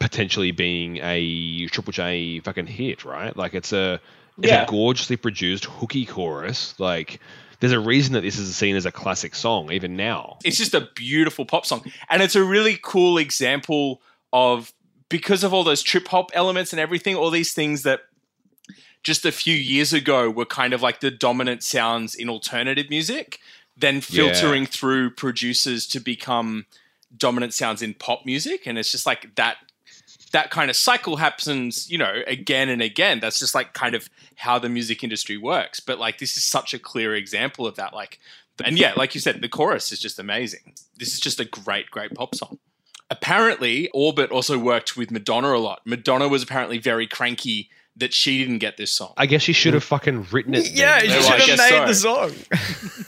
[0.00, 3.36] potentially being a Triple J fucking hit, right?
[3.36, 4.00] Like it's a
[4.38, 4.64] it's Yeah.
[4.64, 6.74] a gorgeously produced hooky chorus.
[6.78, 7.20] Like
[7.60, 10.38] there's a reason that this is seen as a classic song even now.
[10.44, 14.00] it's just a beautiful pop song and it's a really cool example
[14.32, 14.72] of
[15.08, 18.00] because of all those trip hop elements and everything all these things that
[19.02, 23.40] just a few years ago were kind of like the dominant sounds in alternative music
[23.80, 26.66] then filtering through producers to become
[27.16, 28.66] dominant sounds in pop music.
[28.66, 29.56] And it's just like that
[30.32, 33.20] that kind of cycle happens you know again and again.
[33.20, 35.80] That's just like kind of how the music industry works.
[35.80, 38.20] But like this is such a clear example of that like
[38.62, 40.74] and yeah like you said the chorus is just amazing.
[40.96, 42.58] This is just a great great pop song
[43.10, 45.82] apparently orbit also worked with madonna a lot.
[45.84, 47.68] Madonna was apparently very cranky
[48.00, 50.70] that she didn't get this song I guess she should have fucking written it.
[50.72, 51.08] Yeah, then.
[51.08, 51.94] you Well, should I have guess made the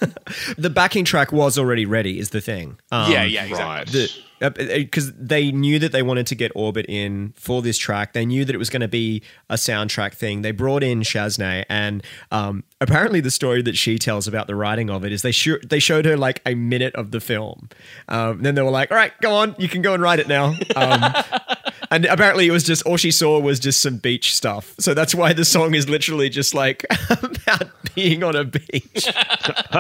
[0.07, 0.55] song.
[0.59, 2.79] the backing track was already ready, is the thing.
[2.91, 4.23] Um, yeah yeah exactly right.
[4.55, 8.13] because they knew that they wanted to get Orbit in for this track.
[8.13, 10.43] They knew that it was going to be a soundtrack thing.
[10.43, 14.91] They brought in Shaznay, and um, apparently the story that she tells about the writing
[14.91, 17.69] of it is they sho- they showed her like a minute of the film.
[18.09, 20.29] Um, then they were like, "All right, go on, you can go and write it
[20.29, 20.55] now."
[21.93, 24.75] And apparently, it was just all she saw was just some beach stuff.
[24.81, 29.05] So that's why the song is literally just like about being on a beach.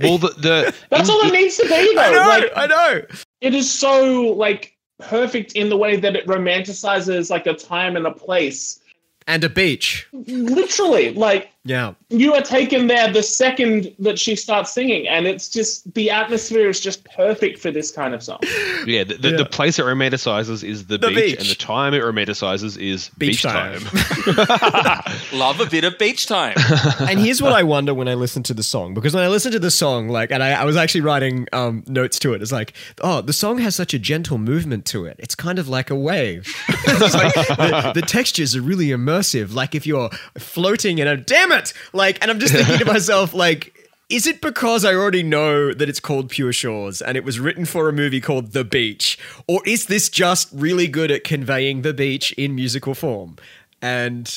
[0.00, 2.00] well, the, the That's in- all it needs to be, though.
[2.00, 3.02] I know, Like, I know.
[3.42, 8.06] it is so like perfect in the way that it romanticizes like a time and
[8.06, 8.80] a place.
[9.26, 10.08] And a beach.
[10.12, 11.92] Literally, like Yeah.
[12.08, 16.70] you are taken there the second that she starts singing, and it's just the atmosphere
[16.70, 18.38] is just perfect for this kind of song.
[18.86, 19.36] Yeah, the, the, Yeah.
[19.36, 21.38] the place it romanticizes is the, The beach, beach.
[21.40, 23.78] and the time it romanticizes is Beach beach, time.
[23.80, 25.16] time.
[25.34, 26.54] love a bit of beach time
[27.00, 29.52] and here's what I wonder when I listen to the song because when I listen
[29.52, 32.40] to the song, like, and I, I was actually writing um, notes to it.
[32.42, 35.16] It's like, oh, the song has such a gentle movement to it.
[35.18, 36.52] It's kind of like a wave.
[36.68, 41.49] it's like the, the textures are really immersive, like if you're floating in a damn
[41.52, 42.18] it, like.
[42.22, 43.76] And I'm just thinking to myself, like.
[44.08, 47.64] Is it because I already know that it's called Pure Shores and it was written
[47.64, 49.16] for a movie called The Beach?
[49.46, 53.36] Or is this just really good at conveying the beach in musical form?
[53.80, 54.36] And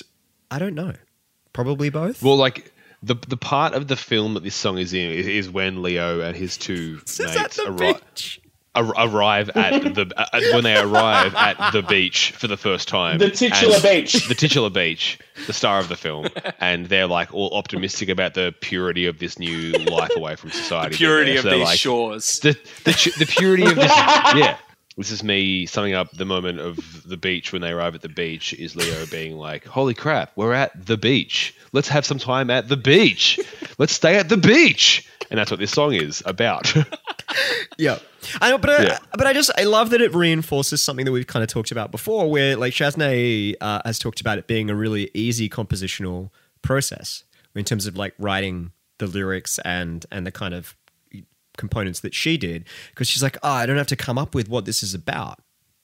[0.52, 0.94] I don't know.
[1.54, 2.22] Probably both.
[2.22, 2.72] well, like
[3.02, 6.20] the the part of the film that this song is in is, is when Leo
[6.22, 8.40] and his two This is at mates the arri- beach.
[8.43, 8.43] ar-
[8.76, 13.18] arrive at the uh, when they arrive at the beach for the first time.
[13.20, 14.28] The titular beach.
[14.28, 16.28] the titular beach, the star of the film,
[16.60, 20.94] and they're like all optimistic about the purity of this new life away from society.
[20.94, 23.86] The purity They're of these like, shores the the, the purity of this.
[23.96, 24.58] yeah,
[24.98, 28.10] this is me summing up the moment of the beach when they arrive at the
[28.10, 28.54] beach.
[28.54, 31.56] Is Leo being like, "Holy crap, we're at the beach.
[31.72, 33.40] Let's have some time at the beach.
[33.78, 36.74] Let's stay at the beach." And that's what this song is about.
[37.78, 37.98] Yeah,
[38.42, 41.28] I know, but I, but I just I love that it reinforces something that we've
[41.28, 44.76] kind of talked about before, where like Shaznay uh, has talked about it being a
[44.76, 46.30] really easy compositional
[46.62, 47.24] process
[47.56, 50.76] in terms of like writing the lyrics and and the kind of
[51.58, 54.50] components that she did because she's like, oh, I don't have to come up with
[54.50, 55.40] what this is about.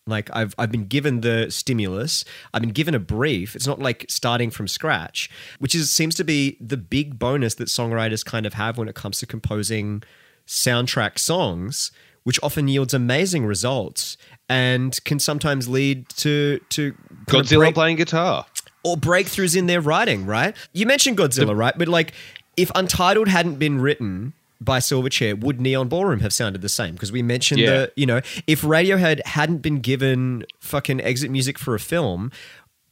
[0.08, 3.56] Like I've I've been given the stimulus, I've been given a brief.
[3.56, 7.68] It's not like starting from scratch, which is seems to be the big bonus that
[7.68, 10.02] songwriters kind of have when it comes to composing
[10.48, 11.92] soundtrack songs,
[12.24, 16.94] which often yields amazing results and can sometimes lead to to
[17.26, 18.46] Godzilla break- playing guitar.
[18.84, 20.56] or breakthroughs in their writing, right?
[20.74, 21.78] You mentioned Godzilla, right?
[21.78, 22.14] But like,
[22.58, 26.94] if Untitled hadn't been written by Silverchair, would Neon Ballroom have sounded the same?
[26.94, 27.70] Because we mentioned Yeah.
[27.72, 32.32] the, you know, if Radiohead hadn't been given fucking exit music for a film,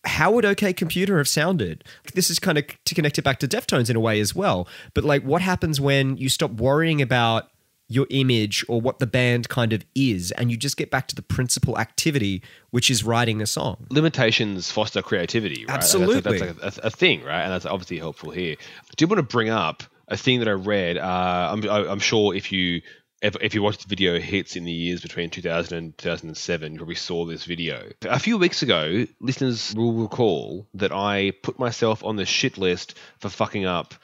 [0.06, 1.84] how would OK Computer have sounded?
[2.13, 4.68] This is kind of to connect it back to Deftones in a way as well.
[4.94, 7.50] But like, what happens when you stop worrying about
[7.89, 11.15] your image or what the band kind of is, and you just get back to
[11.15, 13.88] the principal activity, which is writing a song?
[13.89, 15.76] limitations foster creativity, right?
[15.76, 16.19] Absolutely.
[16.39, 17.43] That's, that's, a, a thing, right?
[17.43, 18.56] And that's obviously helpful here.
[18.60, 20.97] I did want to bring up a thing that I read.
[20.97, 22.82] Uh, I'm, I- I'm sure if you
[23.21, 26.78] if, if you watched the video hits in the years between 2000 and 2007, you
[26.78, 27.89] probably saw this video.
[28.04, 32.93] A few weeks ago, listeners will recall that I put myself on the shit list
[33.19, 33.95] for fucking up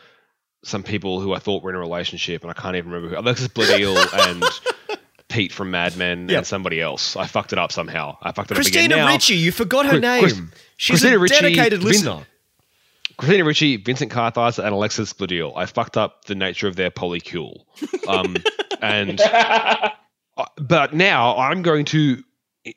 [0.64, 3.22] some people who I thought were in a relationship, and I can't even remember who.
[3.22, 3.96] Alexis Bledel
[4.30, 4.44] and
[5.30, 6.38] Pete from Mad Men Yep.
[6.38, 7.16] and somebody else.
[7.16, 8.18] I fucked it up somehow.
[8.22, 9.12] I fucked it up Christina again now.
[9.12, 10.22] Ricci, you forgot her Chris- name.
[10.22, 10.42] Chris-
[10.78, 12.26] She's Christina a Ricci, dedicated Vin- listener.
[13.18, 15.54] Christina Ricci, Vincent Kartheiser, and Alexis Bledel.
[15.56, 17.64] I fucked up the nature of their polycule.
[18.08, 18.38] Um,
[18.82, 19.90] and uh,
[20.58, 22.24] but now I'm going to,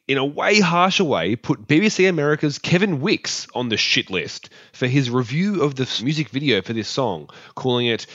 [0.08, 4.86] in a way harsher way, put BBC America's Kevin Wicks on the shit list for
[4.86, 8.06] his review of the music video for this song, calling it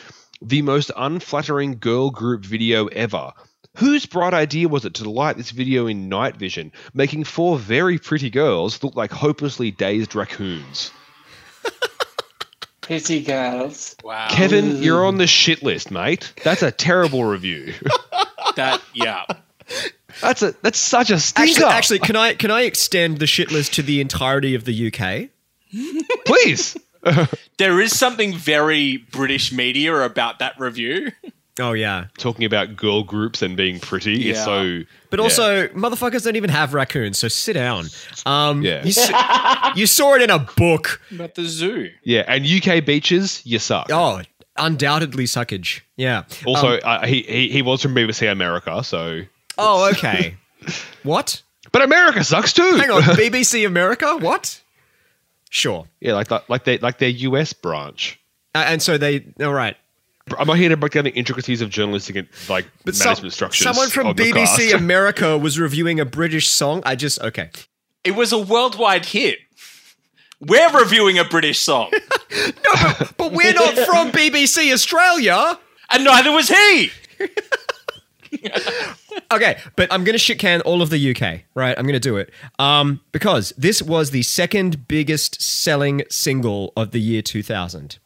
[0.42, 3.34] the most unflattering girl group video ever.
[3.78, 7.98] Whose bright idea was it to light this video in night vision, making four very
[7.98, 10.92] pretty girls look like hopelessly dazed raccoons?
[12.82, 13.96] Pretty girls.
[14.04, 14.28] Wow.
[14.30, 16.34] Kevin, you're on the shit list, mate.
[16.44, 17.74] That's a terrible review.
[18.58, 19.24] That yeah.
[20.22, 21.52] That's a that's such a stinker.
[21.66, 24.92] Actually, actually, can I can I extend the shit list to the entirety of the
[24.94, 25.30] UK?
[26.26, 26.78] please.
[27.58, 31.12] There is something very British media about that review.
[31.60, 34.46] Oh yeah, Talking about girl groups and being pretty is Yeah.
[34.46, 34.80] so.
[35.12, 35.24] but yeah.
[35.24, 37.86] also motherfuckers don't even have raccoons, so sit down.
[38.26, 38.84] Um, Yeah.
[38.84, 41.02] you, s- you saw it in a book.
[41.12, 41.90] About the zoo.
[42.04, 43.88] yeah, and UK beaches, you suck.
[43.92, 44.22] Oh,
[44.58, 45.82] undoubtedly suckage.
[45.98, 46.24] Yeah.
[46.46, 49.22] Also, Um, uh, he, he he was from BBC America, so.
[49.58, 50.36] Oh, okay.
[51.04, 51.42] what?
[51.72, 52.76] But America sucks too.
[52.78, 54.18] Hang on, BBC America?
[54.18, 54.62] What?
[55.50, 55.86] Sure.
[56.00, 58.20] yeah, like that, like their like their US branch.
[58.56, 59.76] Uh, and so they, all right.
[60.38, 63.30] I'm not here to break down the intricacies of journalistic and like But management some-
[63.32, 63.64] structures.
[63.66, 64.74] someone from BBC.
[64.76, 66.82] America was reviewing a British song.
[66.86, 67.50] I just, okay.
[68.04, 69.40] It was a worldwide hit.
[70.40, 71.92] We're reviewing a British song,
[72.32, 75.60] No, But we're not from BBC Australia.
[75.90, 76.92] and neither was he.
[79.32, 81.78] Okay, but I'm going to shit can all of the UK, right?
[81.78, 82.32] I'm going to do it.
[82.60, 87.98] Um, because this was the second biggest selling single of the year 2000.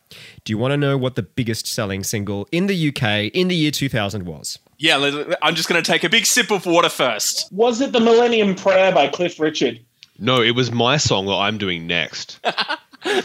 [0.43, 3.55] Do you want to know what the biggest selling single in the UK in the
[3.55, 4.59] year 2000 was?
[4.77, 7.47] Yeah, let- let- I'm just going to take a big sip of water first.
[7.51, 9.79] Was it the Millennium Prayer by Cliff Richard?
[10.19, 12.39] No, it was my song that I'm doing next.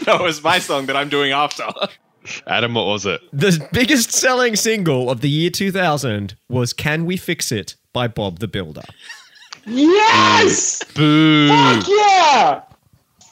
[0.05, 1.63] No, it was my song that I'm doing after.
[2.47, 3.21] Adam, what was it?
[3.33, 8.39] The biggest selling single of the year 2000 was Can We Fix It by Bob
[8.39, 8.83] the Builder.
[9.65, 10.83] Yes!
[10.95, 11.47] Boo!
[11.47, 12.61] Fuck yeah!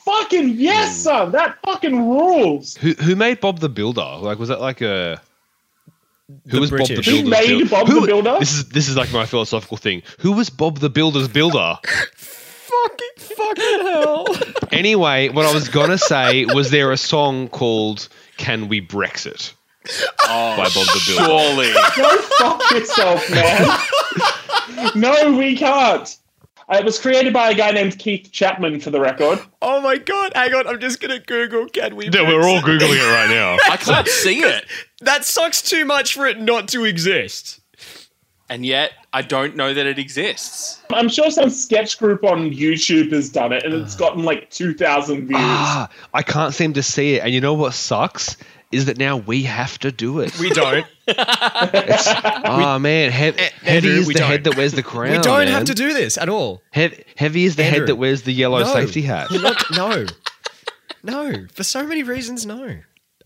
[0.05, 1.31] Fucking yes, son!
[1.31, 2.75] That fucking rules!
[2.77, 4.01] Who who made Bob the Builder?
[4.19, 5.21] Like, was that like a
[6.45, 7.05] who The was Bob the British.
[7.05, 8.37] Builder's Who made buil- Bob Who- the Builder?
[8.39, 10.01] This is this is like my philosophical thing.
[10.19, 11.77] Who was Bob the Builder's builder?
[12.83, 14.27] Fucking, fucking hell.
[14.71, 19.53] anyway, what I was gonna say was there a song called "Can We Brexit"
[20.23, 21.25] Oh, by Bob the Builder?
[21.25, 21.73] surely.
[21.97, 24.91] Go fuck yourself, man.
[24.95, 26.15] no, we can't.
[26.71, 29.39] Uh, It was created by a guy named Keith Chapman, for the record.
[29.61, 32.59] oh my god, hang on, I'm just going to Google Can We No, we're all
[32.61, 33.57] googling it right now.
[33.73, 34.65] I can't see it.
[35.01, 37.59] That sucks too much for it not to exist.
[38.49, 40.81] And yet, I don't know that it exists.
[40.93, 45.27] I'm sure some sketch group on YouTube has done it, and it's gotten like 2,000
[45.27, 45.31] views.
[45.39, 48.37] Ah, I can't seem to see it, and you know what sucks
[48.71, 50.37] is that now we have to do it.
[50.39, 50.85] We don't.
[51.07, 54.27] oh man, he- heavy is the don't.
[54.27, 55.11] head that wears the crown.
[55.13, 55.47] we don't man.
[55.47, 56.61] have to do this at all.
[56.69, 57.79] Hev- heavy is the Andrew.
[57.79, 58.65] head that wears the yellow No.
[58.71, 59.31] safety hat.
[59.31, 60.05] Not, no.
[61.01, 61.47] No.
[61.53, 62.77] For so many reasons, no.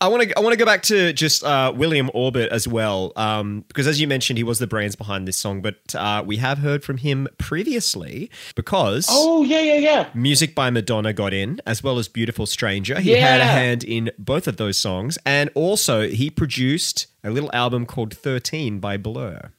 [0.03, 0.37] I want to.
[0.37, 4.01] I want to go back to just uh, William Orbit as well, um, because as
[4.01, 5.61] you mentioned, he was the brains behind this song.
[5.61, 10.09] But uh, we have heard from him previously because Oh, yeah, yeah, yeah.
[10.13, 12.99] Music by Madonna got in, as well as Beautiful Stranger.
[12.99, 17.49] He had a hand in both of those songs, and also he produced a little
[17.53, 19.51] album called Thirteen by Blur,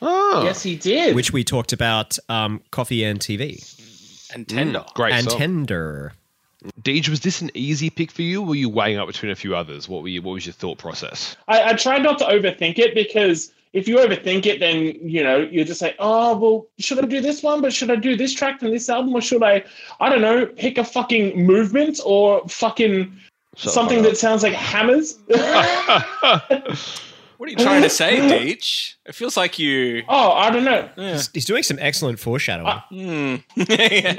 [0.00, 1.14] Oh, Yes, he did.
[1.14, 3.62] which we talked about, um, Coffee and TV
[4.32, 4.84] And tender.
[4.94, 5.38] great and song.
[5.38, 6.12] Tender.
[6.82, 8.42] Deej, was this an easy pick for you?
[8.42, 9.88] Or were you weighing up between a few others?
[9.88, 11.36] What were you, What was your thought process?
[11.46, 15.38] I, I try not to overthink it because if you overthink it, then you know
[15.38, 17.60] you're just like, oh well, should I do this one?
[17.60, 19.62] But should I do this track from this album, or should I,
[20.00, 23.16] I don't know, pick a fucking movement or fucking
[23.56, 25.18] Shut something that sounds like hammers?
[27.38, 28.96] What are you trying to say, Deej?
[29.06, 30.02] It feels like you.
[30.08, 30.88] oh, I don't know.
[30.96, 32.82] He's, he's doing some excellent foreshadowing.
[32.90, 33.36] Hmm.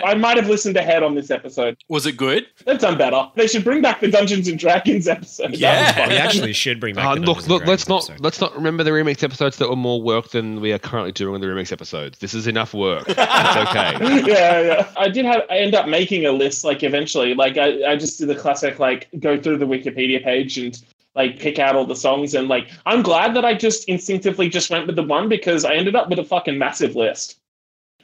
[0.03, 1.77] I might have listened ahead on this episode.
[1.89, 2.47] Was it good?
[2.65, 3.27] They've done better.
[3.35, 5.51] They should bring back the Dungeons and Dragons episode.
[5.55, 6.07] Yeah.
[6.07, 7.05] we actually should bring back.
[7.05, 8.23] Uh, the look, Dungeons and look, let's Dragons not episode.
[8.23, 11.35] let's not remember the remix episodes that were more work than we are currently doing
[11.35, 12.17] in the remix episodes.
[12.19, 13.03] This is enough work.
[13.09, 14.25] it's okay.
[14.25, 14.91] yeah, yeah.
[14.97, 15.41] I did have.
[15.49, 16.63] I end up making a list.
[16.63, 20.57] Like eventually, like I, I just did the classic, like go through the Wikipedia page
[20.57, 20.81] and
[21.15, 22.33] like pick out all the songs.
[22.33, 25.73] And like, I'm glad that I just instinctively just went with the one because I
[25.73, 27.39] ended up with a fucking massive list.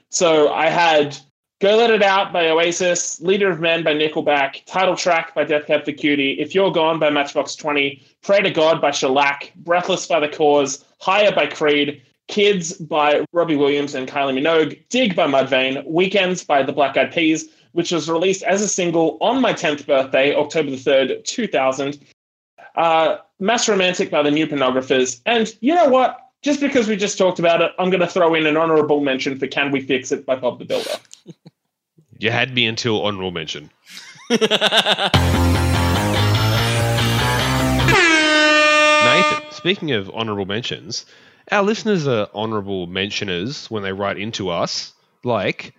[0.09, 1.17] So I had
[1.59, 5.67] "Go Let It Out" by Oasis, "Leader of Men" by Nickelback, title track by Death
[5.67, 10.07] Cab for Cutie, "If You're Gone" by Matchbox Twenty, "Pray to God" by Shellac, "Breathless"
[10.07, 15.27] by The Corrs, "Higher" by Creed, Kids by Robbie Williams and Kylie Minogue, Dig by
[15.27, 19.53] Mudvayne, Weekends by the Black Eyed Peas, which was released as a single on my
[19.53, 21.99] 10th birthday, October the 3rd, 2000.
[22.76, 25.21] Uh, Mass Romantic by the New Pornographers.
[25.26, 26.19] And you know what?
[26.41, 29.39] Just because we just talked about it, I'm going to throw in an honorable mention
[29.39, 30.91] for Can We Fix It by Bob the Builder.
[32.17, 33.69] You had me until honorable mention.
[34.30, 34.71] Nathan,
[39.51, 41.05] speaking of honorable mentions,
[41.51, 45.76] our listeners are honorable mentioners when they write into us, like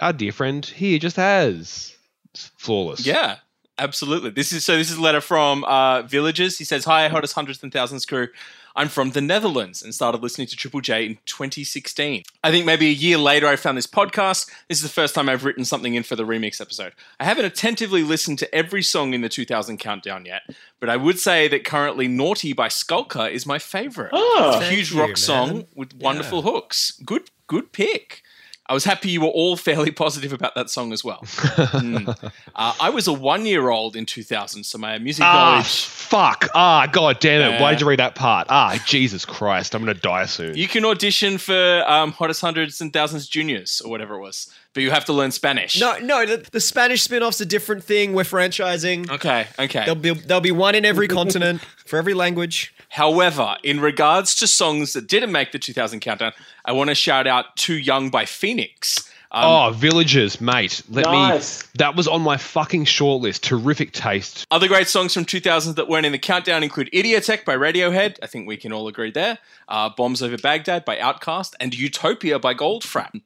[0.00, 1.96] our dear friend here just has.
[2.34, 3.06] It's flawless.
[3.06, 3.36] Yeah,
[3.78, 4.30] absolutely.
[4.30, 4.76] This is so.
[4.76, 6.58] This is a letter from uh, Villagers.
[6.58, 8.28] He says, "Hi, hottest hundreds and thousands crew.
[8.76, 12.22] I'm from the Netherlands and started listening to Triple J in 2016.
[12.44, 14.48] I think maybe a year later I found this podcast.
[14.68, 16.92] This is the first time I've written something in for the remix episode.
[17.18, 20.42] I haven't attentively listened to every song in the 2000 countdown yet,
[20.78, 24.10] but I would say that currently Naughty by Skulker is my favorite.
[24.12, 25.16] Oh, It's a huge you, rock man.
[25.16, 27.00] song with wonderful hooks.
[27.04, 28.22] Good, good pick.
[28.68, 31.20] I was happy you were all fairly positive about that song as well.
[31.22, 32.32] Mm.
[32.60, 35.84] Uh, I was a one-year-old in 2000, so my music Ah, knowledge.
[35.84, 36.48] fuck.
[36.56, 37.60] Ah, god damn it.
[37.60, 38.48] Why did you read that part?
[38.50, 39.76] Ah, Jesus Christ.
[39.76, 40.56] I'm going to die soon.
[40.56, 44.82] You can audition for um, Hottest Hundreds and Thousands Juniors or whatever it was, but
[44.82, 45.78] you have to learn Spanish.
[45.80, 48.12] No, no, the, the Spanish spin-off's a different thing.
[48.12, 49.08] We're franchising.
[49.08, 49.80] Okay, okay.
[49.84, 52.74] There'll be there'll be one in every continent for every language.
[52.88, 56.32] However, in regards to songs that didn't make the 2000 countdown,
[56.64, 59.08] I want to shout out Too Young by Phoenix.
[59.30, 60.82] Um, oh, Villagers, mate.
[60.88, 61.62] Let Nice.
[61.62, 61.68] me.
[61.76, 63.42] That was on my fucking shortlist.
[63.42, 64.46] Terrific taste.
[64.50, 68.16] Other great songs from 2000 that weren't in the countdown include Idioteque by Radiohead.
[68.22, 69.36] I think we can all agree there.
[69.68, 73.20] Uh, Bombs Over Baghdad by Outkast and Utopia by Goldfrapp.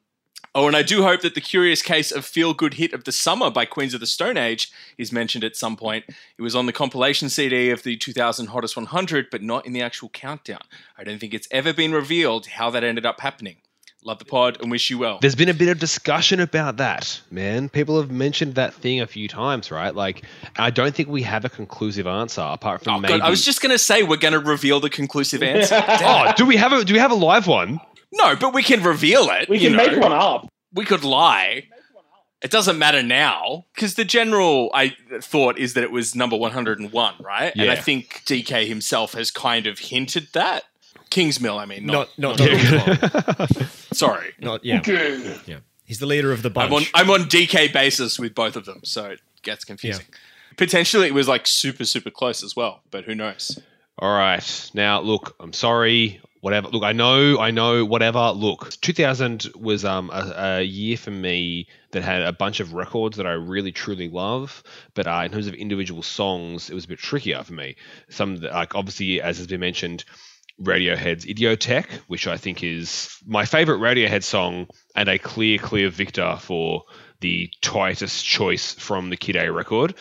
[0.55, 3.11] Oh, and I do hope that the curious case of Feel Good Hit of the
[3.11, 6.05] Summer by Queens of the Stone Age is mentioned at some point.
[6.37, 9.81] It was on the compilation CD of the 2000 Hottest 100, but not in the
[9.81, 10.61] actual countdown.
[10.95, 13.57] I don't think it's ever been revealed how that ended up happening.
[14.05, 15.17] Love the pod and wish you well.
[15.21, 17.67] There's been a bit of discussion about that, man.
[17.69, 19.95] People have mentioned that thing a few times, right?
[19.95, 20.23] Like,
[20.57, 23.13] I don't think we have a conclusive answer apart from Oh, maybe.
[23.17, 25.83] God, I was just going to say we're going to reveal the conclusive answer.
[25.87, 27.79] Oh, do we have a do we have a live one?
[28.13, 29.49] No, but we can reveal it.
[29.49, 29.77] We can know.
[29.87, 30.47] make one up.
[30.73, 31.67] we could lie.
[32.41, 37.13] It doesn't matter now because the general I thought is that it was number 101,
[37.21, 37.53] right?
[37.55, 40.63] And I think DK himself has kind of hinted that.
[41.09, 43.49] Kingsmill, I mean, not, Not not not- not,
[43.93, 44.33] sorry.
[44.39, 44.81] not yeah.
[44.81, 45.39] Good.
[45.45, 45.59] Yeah.
[45.85, 46.67] He's the leader of the bunch.
[46.69, 50.05] I'm on I'm on DK basis with both of them, so it gets confusing.
[50.57, 53.59] Potentially, it was like super super close as well, but who knows?
[53.99, 54.71] All right.
[54.73, 56.19] Now, look, I'm sorry.
[56.43, 56.67] Whatever.
[56.67, 57.85] Look, I know, I know.
[57.85, 58.31] Whatever.
[58.31, 63.15] Look, 2000 was um a, a year for me that had a bunch of records
[63.15, 64.61] that I really truly love,
[64.93, 67.77] but uh, in terms of individual songs, it was a bit trickier for me.
[68.09, 70.03] Some like obviously, as has been mentioned,
[70.61, 74.67] Radiohead's Idioteque, which I think is my favorite Radiohead song
[74.97, 76.83] and a clear, clear victor for
[77.21, 79.95] the tightest choice from the Kid A record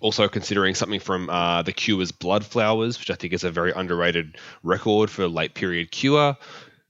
[0.00, 4.36] also considering something from uh, the Cure's Bloodflowers, which I think is a very underrated
[4.62, 6.36] record for late period Cure.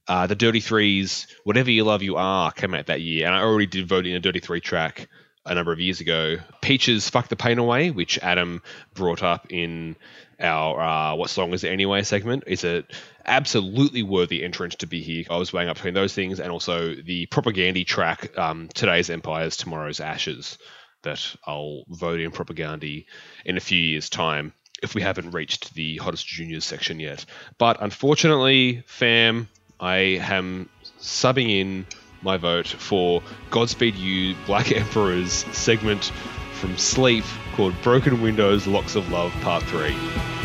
[0.07, 3.41] Uh, the Dirty Threes, Whatever You Love You Are, came out that year, and I
[3.41, 5.07] already did vote in a Dirty Three track
[5.45, 6.37] a number of years ago.
[6.61, 8.61] Peaches Fuck the Pain Away, which Adam
[8.93, 9.95] brought up in
[10.39, 12.83] our uh, What Song Is It Anyway segment, is a
[13.25, 15.25] absolutely worthy entrant to be here.
[15.29, 19.57] I was weighing up between those things and also the Propagandhi track, um, Today's Empires,
[19.57, 20.57] Tomorrow's Ashes
[21.03, 23.05] that I'll vote in Propagandhi
[23.45, 27.25] in a few years' time if we haven't reached the hottest juniors section yet.
[27.57, 29.47] But unfortunately, fam,
[29.79, 31.85] I am subbing in
[32.21, 36.11] my vote for Godspeed You Black Emperor's segment
[36.53, 40.40] from Sleep called Broken Windows Locks of Love Part 3.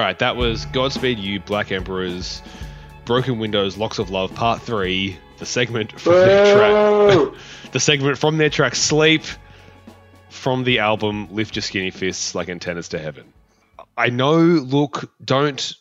[0.00, 2.42] Right, that was Godspeed You Black Emperor's
[3.04, 7.34] Broken Windows Locks of Love Part 3, the segment from their track
[7.72, 9.22] the segment from their track Sleep.
[10.28, 13.32] from the album Lift Your Skinny Fists Like Antennas to Heaven.
[13.96, 15.74] I know, look, don't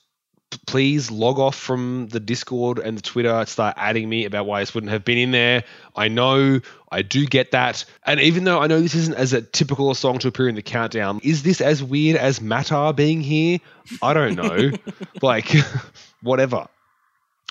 [0.65, 4.73] please log off from the Discord and the Twitter, start adding me about why this
[4.73, 5.63] wouldn't have been in there.
[5.95, 7.85] I know, I do get that.
[8.05, 10.55] And even though I know this isn't as a typical a song to appear in
[10.55, 13.59] the countdown, is this as weird as Matar being here?
[14.01, 14.71] I don't know.
[15.21, 15.51] like,
[16.21, 16.67] whatever.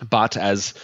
[0.08, 0.74] But as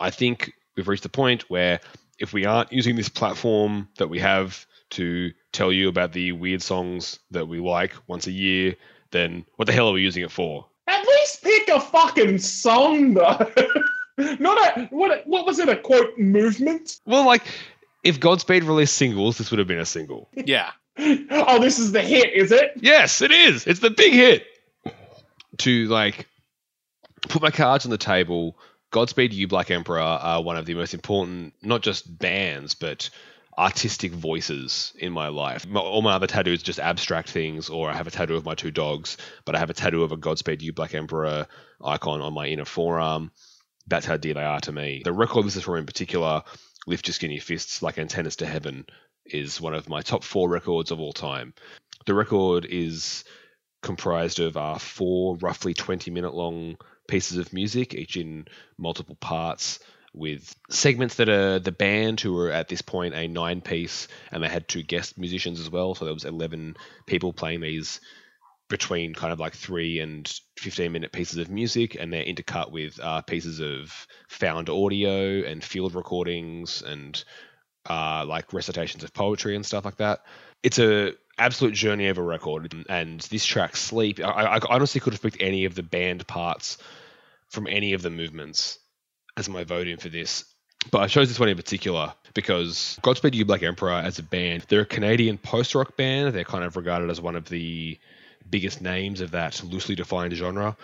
[0.00, 1.80] I think we've reached the point where
[2.18, 6.62] if we aren't using this platform that we have to tell you about the weird
[6.62, 8.76] songs that we like once a year,
[9.10, 10.66] then what the hell are we using it for?
[10.90, 13.50] At least pick a fucking song, though.
[14.38, 15.26] Not a what?
[15.26, 15.68] What was it?
[15.68, 16.98] A quote movement?
[17.06, 17.42] Well, like,
[18.02, 20.28] if Godspeed released singles, this would have been a single.
[20.44, 20.70] Yeah.
[20.98, 22.72] Oh, this is the hit, is it?
[22.76, 23.66] Yes, it is.
[23.66, 24.44] It's the big hit.
[25.58, 26.26] To like
[27.28, 28.58] put my cards on the table,
[28.90, 33.08] Godspeed You Black Emperor are one of the most important, not just bands, but
[33.58, 35.66] artistic voices in my life.
[35.66, 38.54] My- All my other tattoos just abstract things, or I have a tattoo of my
[38.54, 41.46] two dogs, but I have a tattoo of a Godspeed You Black Emperor
[41.84, 43.32] icon on my inner forearm.
[43.86, 45.02] That's how dear they are to me.
[45.04, 46.42] The record this is from in particular,
[46.86, 48.86] Lift Your Skinny Fists Like Antennas to Heaven,
[49.26, 51.52] is one of my top four records of all time.
[52.06, 53.24] The record is
[53.82, 56.76] comprised of uh, four roughly 20 minute long
[57.08, 58.46] pieces of music, each in
[58.78, 59.80] multiple parts,
[60.12, 64.42] with segments that are the band, who were at this point a nine piece, and
[64.42, 65.94] they had two guest musicians as well.
[65.94, 68.00] So there was 11 people playing these
[68.68, 72.98] between kind of like three and 15 minute pieces of music, and they're intercut with
[73.00, 77.22] uh, pieces of found audio and field recordings and
[77.88, 80.20] uh, like recitations of poetry and stuff like that.
[80.62, 85.14] It's a absolute journey of a record, and this track "Sleep," I, I honestly could
[85.14, 86.78] have picked any of the band parts
[87.48, 88.78] from any of the movements
[89.36, 90.44] as my vote in for this.
[90.90, 94.64] But I chose this one in particular because Godspeed You Black Emperor as a band,
[94.68, 96.34] they're a Canadian post rock band.
[96.34, 97.98] They're kind of regarded as one of the
[98.48, 100.76] biggest names of that loosely defined genre.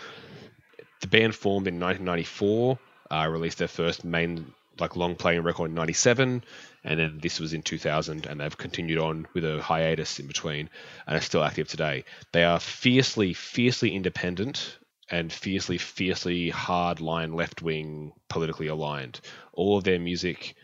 [1.00, 2.78] The band formed in 1994,
[3.10, 6.44] uh, released their first main like long playing record in 97
[6.84, 10.68] and then this was in 2000 and they've continued on with a hiatus in between
[11.06, 14.76] and are still active today they are fiercely fiercely independent
[15.10, 19.20] and fiercely fiercely hard line left wing politically aligned
[19.52, 20.54] all of their music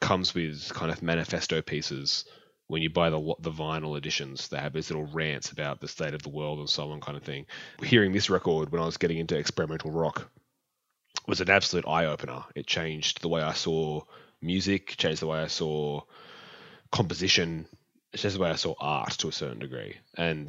[0.00, 2.24] comes with kind of manifesto pieces
[2.68, 6.14] when you buy the the vinyl editions they have these little rants about the state
[6.14, 7.46] of the world and so on kind of thing
[7.82, 10.30] hearing this record when i was getting into experimental rock
[11.28, 12.42] was an absolute eye opener.
[12.56, 14.00] It changed the way I saw
[14.40, 16.00] music, changed the way I saw
[16.90, 17.66] composition,
[18.16, 19.96] changed the way I saw art to a certain degree.
[20.16, 20.48] And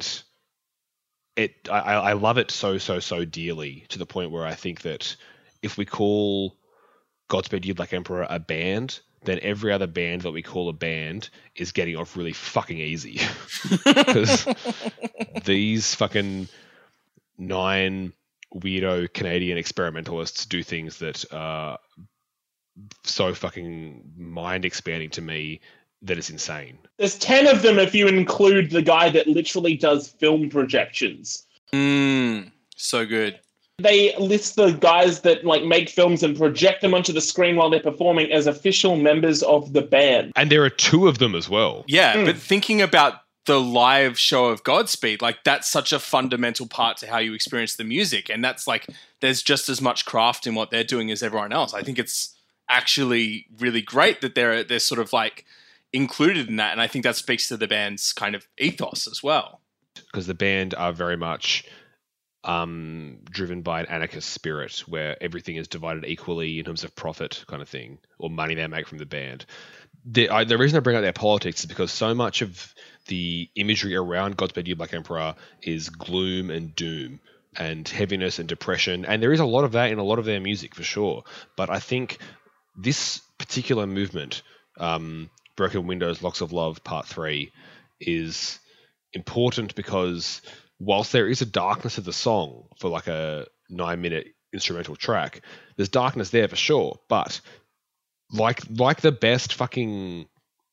[1.40, 4.54] it I, I I love it so, so, so dearly to the point where I
[4.54, 5.16] think that
[5.62, 6.56] if we call
[7.28, 11.28] Godspeed You Black Emperor a band, then every other band that we call a band
[11.54, 13.20] is getting off really fucking easy.
[13.84, 14.46] Because
[15.44, 16.48] these fucking
[17.36, 18.12] nine
[18.54, 21.78] weirdo Canadian experimentalists do things that are
[23.04, 25.60] so fucking mind expanding to me
[26.02, 26.78] that it's insane.
[26.98, 31.46] There's 10 of them if you include the guy that literally does film projections.
[31.72, 33.38] Mm, so good.
[33.78, 37.70] They list the guys that like make films and project them onto the screen while
[37.70, 40.32] they're performing as official members of the band.
[40.36, 41.84] And there are two of them as well.
[41.86, 42.26] Yeah, Mm.
[42.26, 43.14] but thinking about
[43.46, 47.76] the live show of Godspeed, like that's such a fundamental part to how you experience
[47.76, 48.28] the music.
[48.28, 48.86] And that's like,
[49.20, 51.72] there's just as much craft in what they're doing as everyone else.
[51.72, 52.34] I think it's
[52.68, 55.46] actually really great that they're, they're sort of like
[55.92, 56.72] included in that.
[56.72, 59.60] And I think that speaks to the band's kind of ethos as well.
[60.06, 61.64] because the band are very much
[62.44, 67.44] um, driven by an anarchist spirit where everything is divided equally in terms of profit
[67.46, 69.44] kind of thing or money they make from the band.
[70.06, 72.74] The, I, the reason I bring up their politics is because so much of
[73.08, 77.20] the imagery around Godspeed You Black Emperor is gloom and doom
[77.56, 79.04] and heaviness and depression.
[79.04, 81.24] And there is a lot of that in a lot of their music for sure.
[81.56, 82.18] But I think
[82.76, 84.42] this particular movement,
[84.78, 85.28] um,
[85.60, 87.52] Broken Windows, Locks of Love, Part 3,
[88.00, 88.58] is
[89.12, 90.40] important because
[90.78, 95.42] whilst there is a darkness of the song for like a nine minute instrumental track,
[95.76, 96.98] there's darkness there for sure.
[97.10, 97.42] But
[98.32, 100.28] like like the best fucking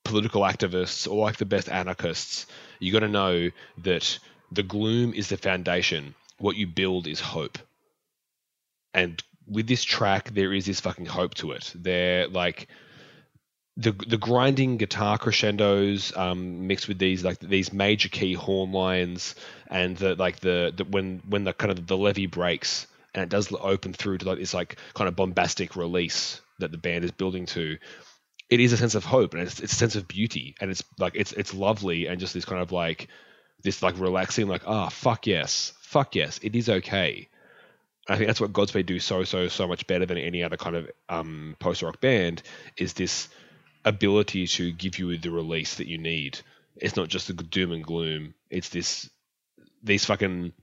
[0.06, 2.46] political activists or like the best anarchists,
[2.80, 4.20] you got to know that
[4.54, 6.16] the gloom is the foundation.
[6.38, 7.58] What you build is hope.
[8.94, 11.74] And with this track, there is this fucking hope to it.
[11.76, 12.70] They're like
[13.78, 19.36] the the grinding guitar crescendos um, mixed with these like these major key horn lines
[19.68, 23.30] and the like the, the when when the kind of the levy breaks and it
[23.30, 27.12] does open through to like this like kind of bombastic release that the band is
[27.12, 27.78] building to
[28.50, 30.84] it is a sense of hope and it's, it's a sense of beauty and it's
[30.98, 33.08] like it's it's lovely and just this kind of like
[33.62, 37.30] this like relaxing like ah fuck yes fuck yes it is okay.
[38.10, 40.78] I think that's what Godspeed do so so so much better than any other kind
[40.78, 42.42] of um, post rock band
[42.78, 43.28] is this
[43.88, 46.40] ability to give you the release that you need.
[46.76, 48.34] It's not just the doom and gloom.
[48.50, 49.10] It's this
[49.84, 50.54] these fucking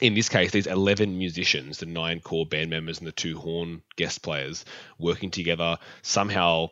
[0.00, 3.82] in this case these 11 musicians the nine core band members and the two horn
[3.96, 4.64] guest players
[4.98, 6.68] working together somehow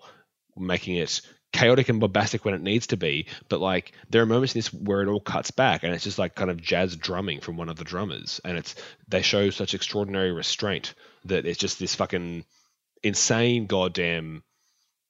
[0.56, 1.20] making it
[1.52, 4.72] chaotic and bombastic when it needs to be but like there are moments in this
[4.72, 7.68] where it all cuts back and it's just like kind of jazz drumming from one
[7.68, 8.74] of the drummers and it's
[9.08, 10.94] they show such extraordinary restraint
[11.24, 12.44] that it's just this fucking
[13.02, 14.42] insane goddamn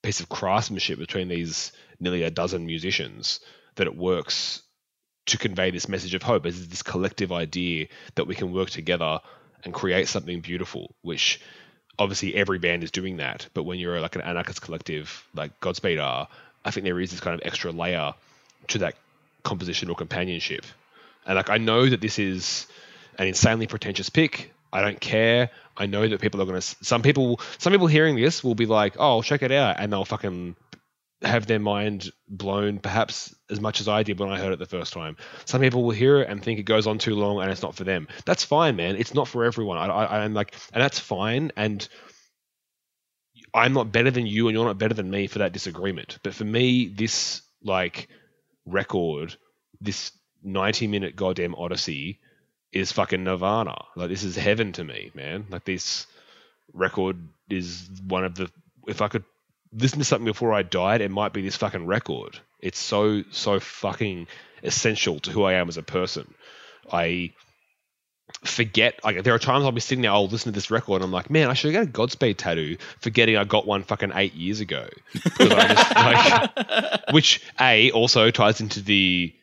[0.01, 3.39] piece of craftsmanship between these nearly a dozen musicians
[3.75, 4.61] that it works
[5.27, 6.45] to convey this message of hope.
[6.45, 9.19] As this collective idea that we can work together
[9.63, 11.39] and create something beautiful which
[11.99, 13.47] obviously every band is doing that.
[13.53, 16.27] But when you're like an anarchist collective like godspeed are
[16.65, 18.13] i think there is this kind of extra layer
[18.69, 18.95] to that
[19.43, 20.65] composition or companionship.
[21.25, 22.65] And like i know that this is
[23.17, 27.01] an insanely pretentious pick i don't care i know that people are going to some
[27.01, 30.05] people some people hearing this will be like oh I'll check it out and they'll
[30.05, 30.55] fucking
[31.23, 34.65] have their mind blown perhaps as much as I did when I heard it the
[34.65, 35.17] first time.
[35.45, 37.75] Some people will hear it and think it goes on too long and it's not
[37.75, 38.07] for them.
[38.25, 38.95] That's fine, man.
[38.95, 39.77] It's not for everyone.
[39.77, 41.51] I, I, I'm like, and that's fine.
[41.55, 41.87] And
[43.53, 46.17] I'm not better than you and you're not better than me for that disagreement.
[46.23, 48.07] But for me, this like
[48.65, 49.35] record,
[49.79, 50.11] this
[50.43, 52.19] 90 minute goddamn odyssey
[52.71, 53.85] is fucking nirvana.
[53.95, 55.45] Like this is heaven to me, man.
[55.49, 56.07] Like this
[56.73, 57.17] record
[57.49, 58.49] is one of the
[58.87, 59.23] if I could
[59.73, 62.39] listen to something before I died, it might be this fucking record.
[62.59, 64.27] It's so so fucking
[64.63, 66.33] essential to who I am as a person.
[66.91, 67.33] I
[68.43, 71.05] forget like there are times I'll be sitting there, I'll listen to this record and
[71.05, 74.33] I'm like, man, I should get a Godspeed tattoo, forgetting I got one fucking eight
[74.33, 74.87] years ago.
[75.13, 79.33] Because I just, like, which A also ties into the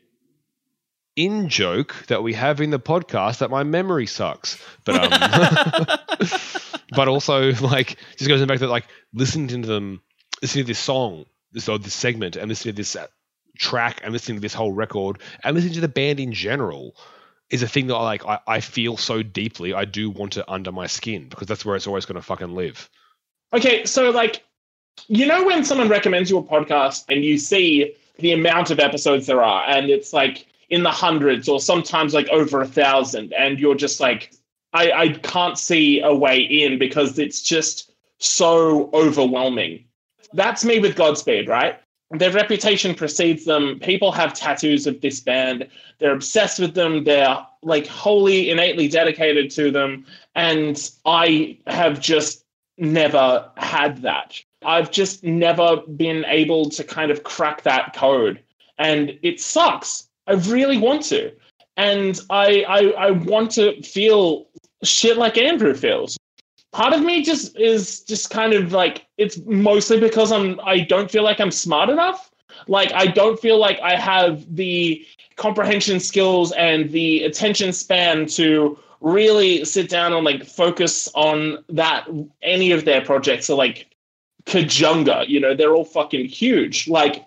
[1.18, 4.56] in joke that we have in the podcast that my memory sucks.
[4.84, 6.28] But um
[6.94, 10.00] but also like just goes in the back to like listening to them
[10.40, 13.08] listening to this song, this or this segment, and listening to this uh,
[13.58, 16.94] track, and listening to this whole record, and listening to the band in general,
[17.50, 18.24] is a thing that I like.
[18.24, 19.74] I, I feel so deeply.
[19.74, 22.54] I do want it under my skin because that's where it's always going to fucking
[22.54, 22.88] live.
[23.52, 24.44] Okay, so like,
[25.08, 29.26] you know, when someone recommends you a podcast and you see the amount of episodes
[29.26, 33.58] there are, and it's like in the hundreds or sometimes like over a thousand, and
[33.58, 34.32] you're just like,
[34.72, 39.84] I, I can't see a way in because it's just so overwhelming.
[40.34, 41.80] That's me with Godspeed, right?
[42.10, 43.80] Their reputation precedes them.
[43.80, 45.68] People have tattoos of this band.
[45.98, 47.04] They're obsessed with them.
[47.04, 50.06] They're like wholly, innately dedicated to them.
[50.34, 52.44] And I have just
[52.78, 54.40] never had that.
[54.64, 58.42] I've just never been able to kind of crack that code.
[58.78, 60.07] And it sucks.
[60.28, 61.32] I really want to.
[61.76, 64.48] And I, I, I want to feel
[64.82, 66.18] shit like Andrew feels
[66.72, 71.10] part of me just is just kind of like it's mostly because I'm I don't
[71.10, 72.30] feel like I'm smart enough.
[72.66, 75.04] Like I don't feel like I have the
[75.36, 82.08] comprehension skills and the attention span to really sit down and like focus on that
[82.42, 83.86] any of their projects are like
[84.46, 86.88] Kajunga, you know, they're all fucking huge.
[86.88, 87.24] Like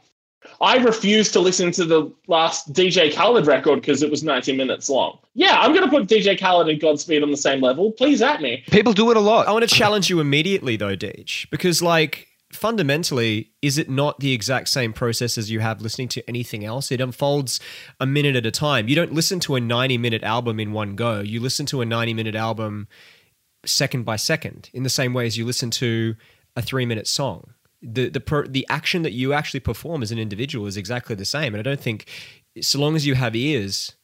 [0.61, 4.89] I refused to listen to the last DJ Khaled record because it was 90 minutes
[4.89, 5.17] long.
[5.33, 7.91] Yeah, I'm going to put DJ Khaled and Godspeed on the same level.
[7.93, 8.63] Please at me.
[8.69, 9.47] People do it a lot.
[9.47, 14.33] I want to challenge you immediately, though, Deej, because like fundamentally, is it not the
[14.33, 16.91] exact same process as you have listening to anything else?
[16.91, 17.59] It unfolds
[17.99, 18.87] a minute at a time.
[18.87, 21.21] You don't listen to a 90 minute album in one go.
[21.21, 22.87] You listen to a 90 minute album
[23.65, 26.15] second by second, in the same way as you listen to
[26.55, 27.53] a three minute song.
[27.81, 31.25] The the per, the action that you actually perform as an individual is exactly the
[31.25, 32.07] same, and I don't think
[32.61, 33.95] so long as you have ears,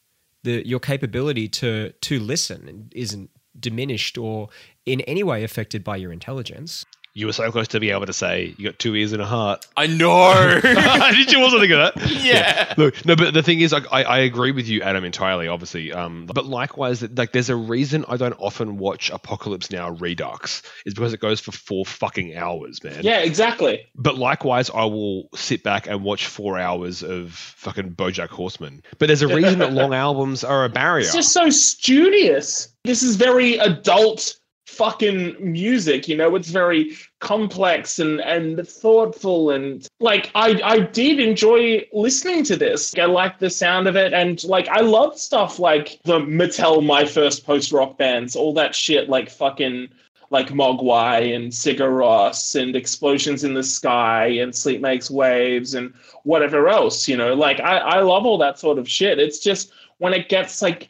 [0.43, 4.49] the your capability to to listen isn't diminished or
[4.85, 6.85] in any way affected by your intelligence.
[7.17, 9.25] You were so close to be able to say you got two ears and a
[9.25, 9.65] heart.
[9.75, 10.59] I know.
[10.61, 12.11] Did you also think of that?
[12.23, 12.75] yeah.
[12.77, 15.91] Look, no, but the thing is, like, I, I agree with you, Adam, entirely, obviously.
[15.91, 20.61] Um, but likewise, like, there's a reason I don't often watch Apocalypse Now Redux.
[20.85, 22.99] Is because it goes for four fucking hours, man.
[23.01, 23.87] Yeah, exactly.
[23.95, 28.83] But likewise, I will sit back and watch four hours of fucking BoJack Horseman.
[28.99, 31.05] But there's a reason that long albums are a barrier.
[31.05, 32.69] It's just so studious.
[32.83, 34.37] This is very adult
[34.77, 41.19] fucking music, you know, it's very complex and and thoughtful and like I I did
[41.19, 42.93] enjoy listening to this.
[42.97, 47.05] I like the sound of it and like I love stuff like the Mattel My
[47.05, 49.89] First Post Rock bands, all that shit like fucking
[50.29, 55.93] like Mogwai and Sigur Rós and Explosions in the Sky and Sleep Makes Waves and
[56.23, 57.33] whatever else, you know.
[57.33, 59.19] Like I, I love all that sort of shit.
[59.19, 60.89] It's just when it gets like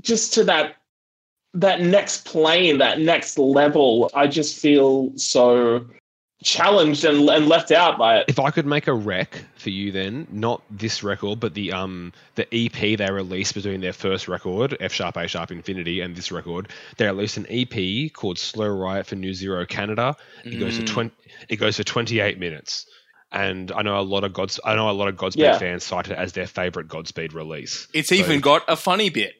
[0.00, 0.76] just to that
[1.54, 5.86] that next plane, that next level, I just feel so
[6.42, 8.26] challenged and, and left out by it.
[8.28, 12.12] If I could make a rec for you, then not this record, but the um
[12.34, 16.30] the EP they released between their first record, F sharp A sharp Infinity, and this
[16.30, 20.16] record, they released an EP called Slow Riot for New Zero Canada.
[20.44, 21.14] It goes for twenty.
[21.48, 22.86] It goes for twenty eight minutes.
[23.32, 24.60] And I know a lot of Gods.
[24.64, 25.58] I know a lot of Godspeed Yeah.
[25.58, 27.88] fans cite it as their favorite Godspeed release.
[27.92, 29.34] It's even got a funny bit.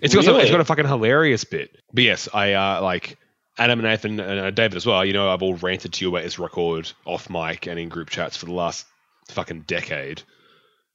[0.00, 1.76] It's got some, it's got a fucking hilarious bit.
[1.92, 3.18] But yes, I uh, like
[3.58, 5.04] Adam and Nathan and uh, David as well.
[5.04, 8.10] You know, I've all ranted to you about this record off mic and in group
[8.10, 8.86] chats for the last
[9.28, 10.22] fucking decade.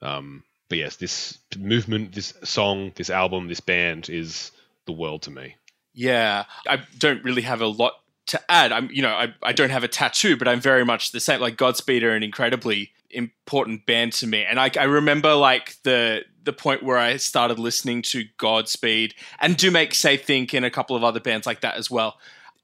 [0.02, 4.52] Um, but yes, this movement, this song, this album, this band is
[4.86, 5.56] the world to me.
[5.94, 7.94] Yeah, I don't really have a lot
[8.28, 8.72] to add.
[8.72, 11.40] I'm, you know, I, I don't have a tattoo, but I'm very much the same.
[11.40, 16.24] Like Godspeed are an incredibly important band to me, and I, I remember like the
[16.46, 20.72] the point where I started listening to Godspeed and do make Say Think and a
[20.72, 22.18] couple of other bands like that as well.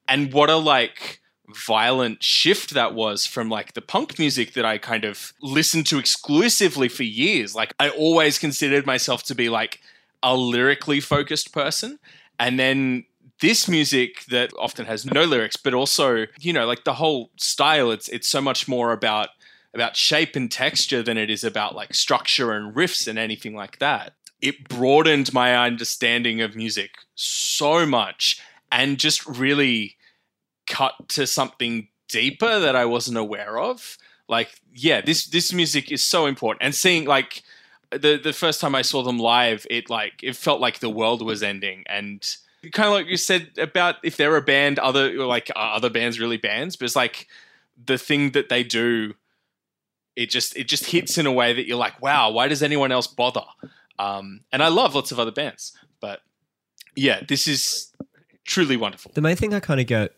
[0.07, 1.21] And what a like
[1.53, 5.99] violent shift that was from like the punk music that I kind of listened to
[5.99, 7.55] exclusively for years.
[7.55, 9.79] Like I always considered myself to be like
[10.23, 11.99] a lyrically focused person.
[12.39, 13.05] And then
[13.41, 17.91] this music that often has no lyrics, but also, you know, like the whole style,
[17.91, 19.29] it's it's so much more about
[19.73, 23.79] about shape and texture than it is about like structure and riffs and anything like
[23.79, 24.13] that.
[24.41, 28.41] It broadened my understanding of music so much
[28.71, 29.97] and just really
[30.67, 33.97] cut to something deeper that I wasn't aware of.
[34.27, 36.63] Like, yeah, this this music is so important.
[36.63, 37.43] And seeing like
[37.91, 41.21] the the first time I saw them live, it like it felt like the world
[41.21, 42.25] was ending and
[42.69, 46.19] kind of like you said about if they're a band, other like are other bands
[46.19, 47.27] really bands, but it's like
[47.83, 49.15] the thing that they do,
[50.15, 52.91] it just it just hits in a way that you're like, wow, why does anyone
[52.91, 53.43] else bother?
[53.99, 56.21] Um, and I love lots of other bands, but
[56.95, 57.91] yeah, this is
[58.45, 59.11] truly wonderful.
[59.13, 60.15] The main thing I kind of get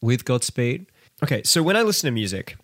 [0.00, 0.86] with Godspeed.
[1.22, 2.56] Okay, so when I listen to music,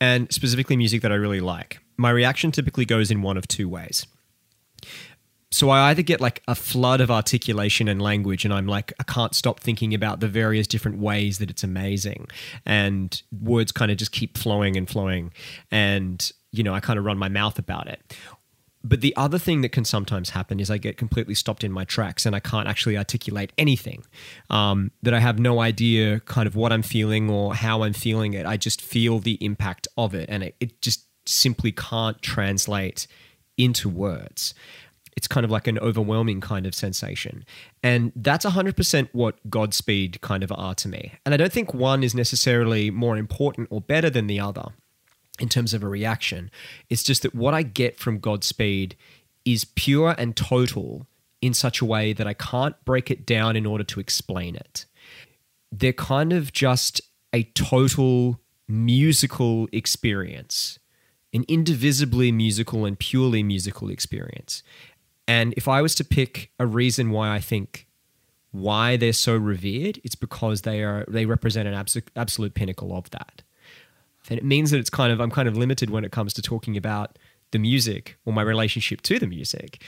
[0.00, 3.68] and specifically music that I really like, my reaction typically goes in one of two
[3.68, 4.06] ways.
[5.54, 9.04] So I either get like a flood of articulation and language, and I'm like, I
[9.04, 12.26] can't stop thinking about the various different ways that it's amazing.
[12.66, 15.32] And words kind of just keep flowing and flowing.
[15.70, 18.16] And, you know, I kind of run my mouth about it.
[18.82, 21.84] But the other thing that can sometimes happen is I get completely stopped in my
[21.84, 24.04] tracks and I can't actually articulate anything.
[24.50, 28.32] Um, that I have no idea kind of what I'm feeling or how I'm feeling
[28.32, 28.44] it.
[28.44, 33.06] I just feel the impact of it and it, it just simply can't translate
[33.56, 34.52] into words.
[35.16, 37.44] It's kind of like an overwhelming kind of sensation.
[37.82, 41.12] And that's 100% what Godspeed kind of are to me.
[41.24, 44.66] And I don't think one is necessarily more important or better than the other
[45.38, 46.50] in terms of a reaction.
[46.88, 48.96] It's just that what I get from Godspeed
[49.44, 51.06] is pure and total
[51.40, 54.86] in such a way that I can't break it down in order to explain it.
[55.70, 57.00] They're kind of just
[57.32, 60.78] a total musical experience,
[61.34, 64.62] an indivisibly musical and purely musical experience.
[65.26, 67.86] And if I was to pick a reason why I think
[68.50, 71.74] why they're so revered, it's because they are they represent an
[72.16, 73.42] absolute pinnacle of that
[74.28, 76.42] And it means that it's kind of I'm kind of limited when it comes to
[76.42, 77.18] talking about
[77.50, 79.82] the music or my relationship to the music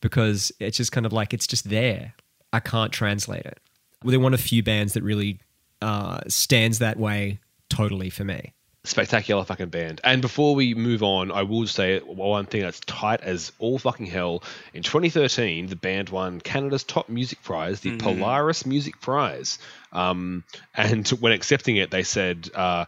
[0.00, 2.14] because it's just kind of like it's just there.
[2.52, 3.58] I can't translate it.
[4.02, 5.40] Well, they're one of few bands that really
[5.80, 8.52] uh, stands that way totally for me.
[8.84, 10.00] Spectacular fucking band.
[10.04, 14.06] And before we move on, I will say one thing that's tight as all fucking
[14.06, 14.42] hell.
[14.74, 19.58] In 2013, the band won Canada's top music prize, the Polaris Music Prize.
[19.92, 22.84] Um, and when accepting it, they said uh,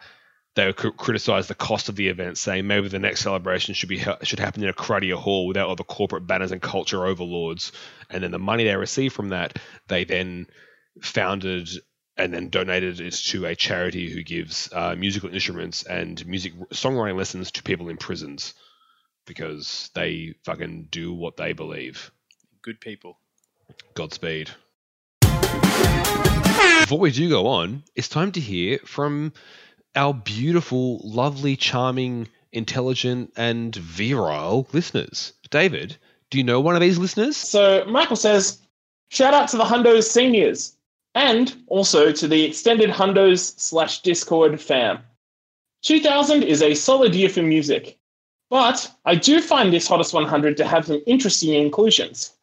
[0.54, 3.98] they cr- criticised the cost of the event, saying maybe the next celebration should be
[3.98, 7.72] ha- should happen in a cruddier hall without all the corporate banners and culture overlords.
[8.10, 10.46] And then the money they received from that, they then
[11.00, 11.68] founded
[12.16, 17.16] and then donated it to a charity who gives uh, musical instruments and music songwriting
[17.16, 18.54] lessons to people in prisons
[19.26, 22.10] because they fucking do what they believe.
[22.62, 23.18] Good people.
[23.94, 24.50] Godspeed.
[26.80, 29.32] Before we do go on, it's time to hear from
[29.94, 35.32] our beautiful, lovely, charming, intelligent, and virile listeners.
[35.50, 35.96] David,
[36.30, 37.36] do you know one of these listeners?
[37.36, 38.58] So Michael says,
[39.08, 40.75] shout out to the Hundos seniors
[41.16, 44.98] and also to the extended Hundos slash Discord fam.
[45.82, 47.98] 2000 is a solid year for music,
[48.50, 52.34] but I do find this Hottest 100 to have some interesting inclusions.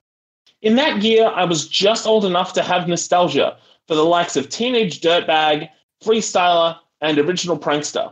[0.63, 3.57] In that year, I was just old enough to have nostalgia
[3.87, 5.69] for the likes of Teenage Dirtbag,
[6.03, 8.11] Freestyler, and Original Prankster.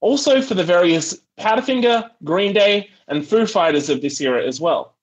[0.00, 4.94] Also for the various Powderfinger, Green Day, and Foo Fighters of this era as well.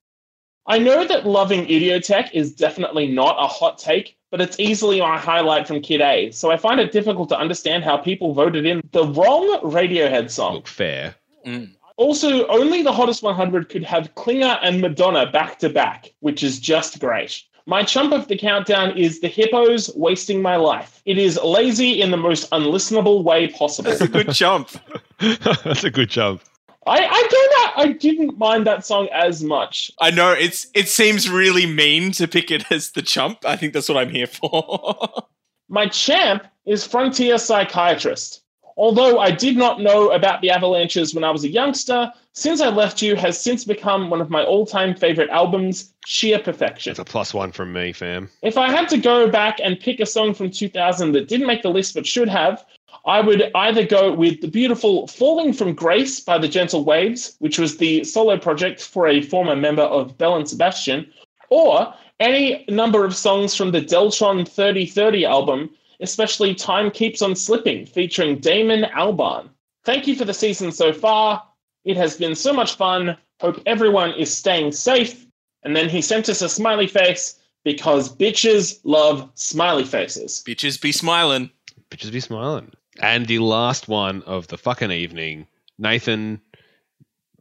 [0.66, 5.18] I know that loving Idioteque is definitely not a hot take, but it's easily my
[5.18, 8.82] highlight from Kid A, so I find it difficult to understand how people voted in
[8.92, 10.56] the wrong Radiohead song.
[10.56, 11.16] Look fair.
[11.46, 11.72] Mm.
[11.98, 16.60] Also, only the hottest 100 could have Klinger and Madonna back to back, which is
[16.60, 17.44] just great.
[17.66, 21.02] My chump of the countdown is The Hippos Wasting My Life.
[21.06, 23.92] It is lazy in the most unlistenable way possible.
[23.92, 24.70] That's a good jump.
[25.20, 26.42] That's a good jump.
[26.88, 27.84] I, I don't know.
[27.84, 29.92] I didn't mind that song as much.
[30.00, 33.40] I know it's it seems really mean to pick it as the chump.
[33.46, 35.24] I think that's what I'm here for.
[35.70, 38.42] My champ is Frontier Psychiatrist.
[38.80, 42.70] Although I did not know about the Avalanches when I was a youngster, Since I
[42.70, 46.92] Left You has since become one of my all time favorite albums, sheer perfection.
[46.92, 48.30] It's a plus one from me, fam.
[48.42, 51.62] If I had to go back and pick a song from 2000 that didn't make
[51.62, 52.66] the list but should have,
[53.10, 57.58] I would either go with the beautiful Falling from Grace by the Gentle Waves, which
[57.58, 61.12] was the solo project for a former member of Belle and Sebastian,
[61.50, 67.88] or any number of songs from the Deltron 3030 album, especially Time Keeps on Slipping,
[67.88, 69.50] featuring Damon Albarn.
[69.86, 71.44] Thank you for the season so far.
[71.86, 73.18] It has been so much fun.
[73.42, 75.26] Hope everyone is staying safe.
[75.64, 80.44] And then he sent us a smiley face because bitches love smiley faces.
[80.46, 81.50] Bitches be smiling.
[81.90, 82.72] Bitches be smiling.
[83.02, 85.48] And the last one of the fucking evening,
[85.78, 86.42] Nathan,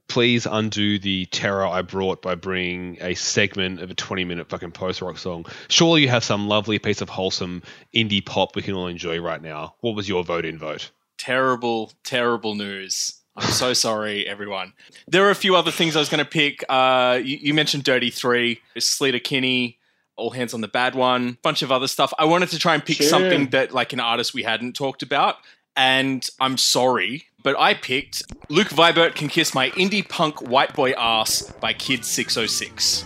[0.08, 4.72] please undo the terror I brought by bringing a segment of a 20 minute fucking
[4.72, 5.46] post rock song.
[5.68, 7.62] Surely you have some lovely piece of wholesome
[7.94, 9.74] indie pop we can all enjoy right now.
[9.80, 10.90] What was your vote in vote?
[11.18, 13.14] Terrible, terrible news.
[13.36, 14.72] I'm so sorry, everyone.
[15.08, 16.64] There are a few other things I was going to pick.
[16.68, 19.78] Uh, you, you mentioned Dirty Three, Sleater Kinney,
[20.18, 22.12] All Hands on the Bad One, bunch of other stuff.
[22.18, 23.06] I wanted to try and pick Sure.
[23.06, 25.36] something that, like, an artist we hadn't talked about.
[25.76, 30.90] And I'm sorry, but I picked Luke Vibert Can Kiss My Indie Punk White Boy
[30.92, 33.04] Ass by Kid 606.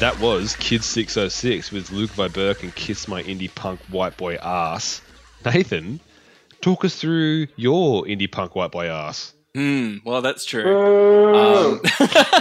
[0.00, 5.00] That was Kid 606 with Luke Vibert and Kiss My Indie Punk White Boy Ass.
[5.44, 6.00] Nathan,
[6.60, 9.34] talk us through your indie punk white boy ass.
[9.54, 10.62] Hmm, well, that's true.
[10.62, 11.80] Boo!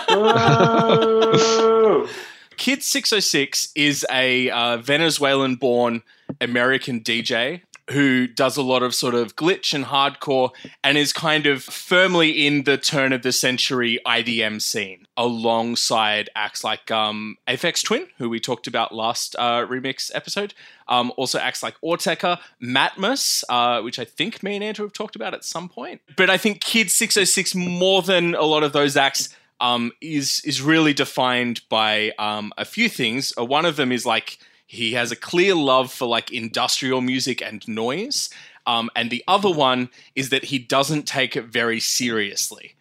[0.10, 2.08] Um,
[2.58, 6.04] Kid 606 is a uh, Venezuelan born
[6.42, 10.50] American DJ who does a lot of sort of glitch and hardcore
[10.84, 16.64] and is kind of firmly in the turn of the century IDM scene alongside acts
[16.64, 17.38] like um,
[17.84, 20.54] Twin, who we talked about last uh, remix episode.
[20.88, 25.16] Um, also acts like Autechre, Matmos, uh, which I think me and Andrew have talked
[25.16, 26.02] about at some point.
[26.16, 30.62] But I think Kid 606, more than a lot of those acts, um, is is
[30.62, 33.34] really defined by um, a few things.
[33.38, 34.38] Uh, one of them is like
[34.68, 38.30] he has a clear love for like industrial music and noise,
[38.68, 42.76] um, and the other one is that he doesn't take it very seriously.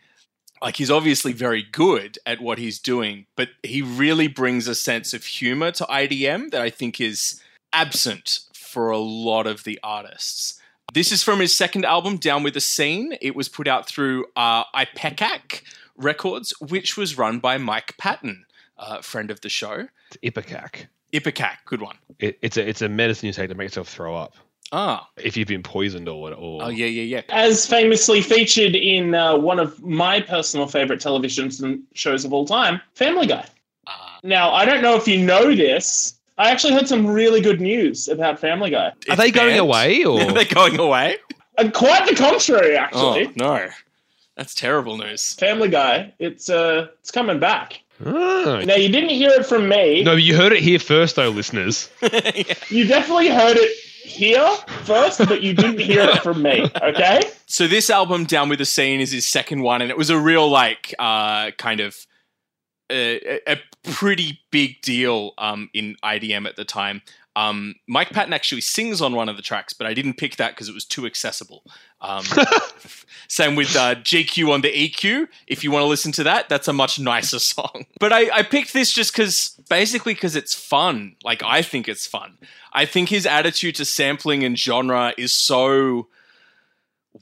[0.63, 5.13] Like he's obviously very good at what he's doing, but he really brings a sense
[5.13, 7.43] of humor to IDM that I think is
[7.73, 10.61] absent for a lot of the artists.
[10.95, 13.17] This is from his second album, Down with the Scene.
[13.21, 15.63] It was put out through uh, IPECAC
[15.97, 18.47] Records, which was run by Mike Patton,
[18.79, 19.89] uh, friend of the show.
[20.11, 20.87] It's Ipecac.
[21.13, 21.97] IPECAC, good one.
[22.19, 24.35] It, it's a it's a medicine you take to make yourself throw up
[24.73, 26.33] Ah, if you've been poisoned or what.
[26.33, 27.23] Or oh yeah, yeah, yeah.
[27.29, 32.81] As famously featured in uh, one of my personal favorite television shows of all time,
[32.95, 33.47] Family Guy.
[33.87, 34.19] Ah.
[34.25, 36.15] Now, I don't know if you know this.
[36.39, 38.87] I actually heard some really good news about Family Guy.
[38.89, 39.61] Are It's they going banned.
[39.61, 40.21] away or?
[40.21, 41.17] Are they going away?
[41.59, 43.33] And quite the contrary, Oh actually.
[43.37, 43.69] no,
[44.37, 45.33] that's terrible news.
[45.35, 47.81] Family Guy, it's uh, it's coming back.
[48.05, 48.63] Oh.
[48.67, 50.03] Now, you didn't hear it from me.
[50.03, 51.89] No, you heard it here first, though, listeners.
[52.69, 53.73] You definitely heard it
[54.07, 54.49] here
[54.85, 56.71] first, but you didn't hear it from me.
[56.83, 57.21] Okay.
[57.47, 60.19] So this album, Down with the Scene, is his second one, and it was a
[60.19, 61.97] real like uh, kind of
[62.91, 67.03] a, a pretty big deal um, in IDM at the time.
[67.37, 70.53] Um, Mike Patton actually sings on one of the tracks, but I didn't pick that
[70.53, 71.63] because it was too accessible.
[72.01, 72.25] Um,
[73.29, 75.29] same with uh, GQ on the EQ.
[75.47, 77.85] If you want to listen to that, that's a much nicer song.
[78.01, 81.17] But I, I picked this just because, basically, because it's fun.
[81.23, 82.39] Like, I think it's fun.
[82.73, 86.09] I think his attitude to sampling and genre is so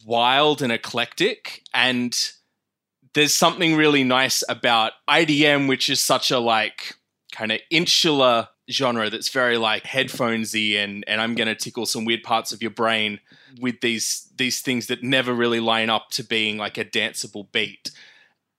[0.07, 1.65] wild and eclectic.
[1.75, 2.17] And
[3.15, 6.95] there's something really nice about IDM, which is such a like
[7.33, 12.05] kind of insular genre that's very like headphonesy and and I'm going to tickle some
[12.05, 13.21] weird parts of your brain
[13.61, 17.91] with these these things that never really line up to being like a danceable beat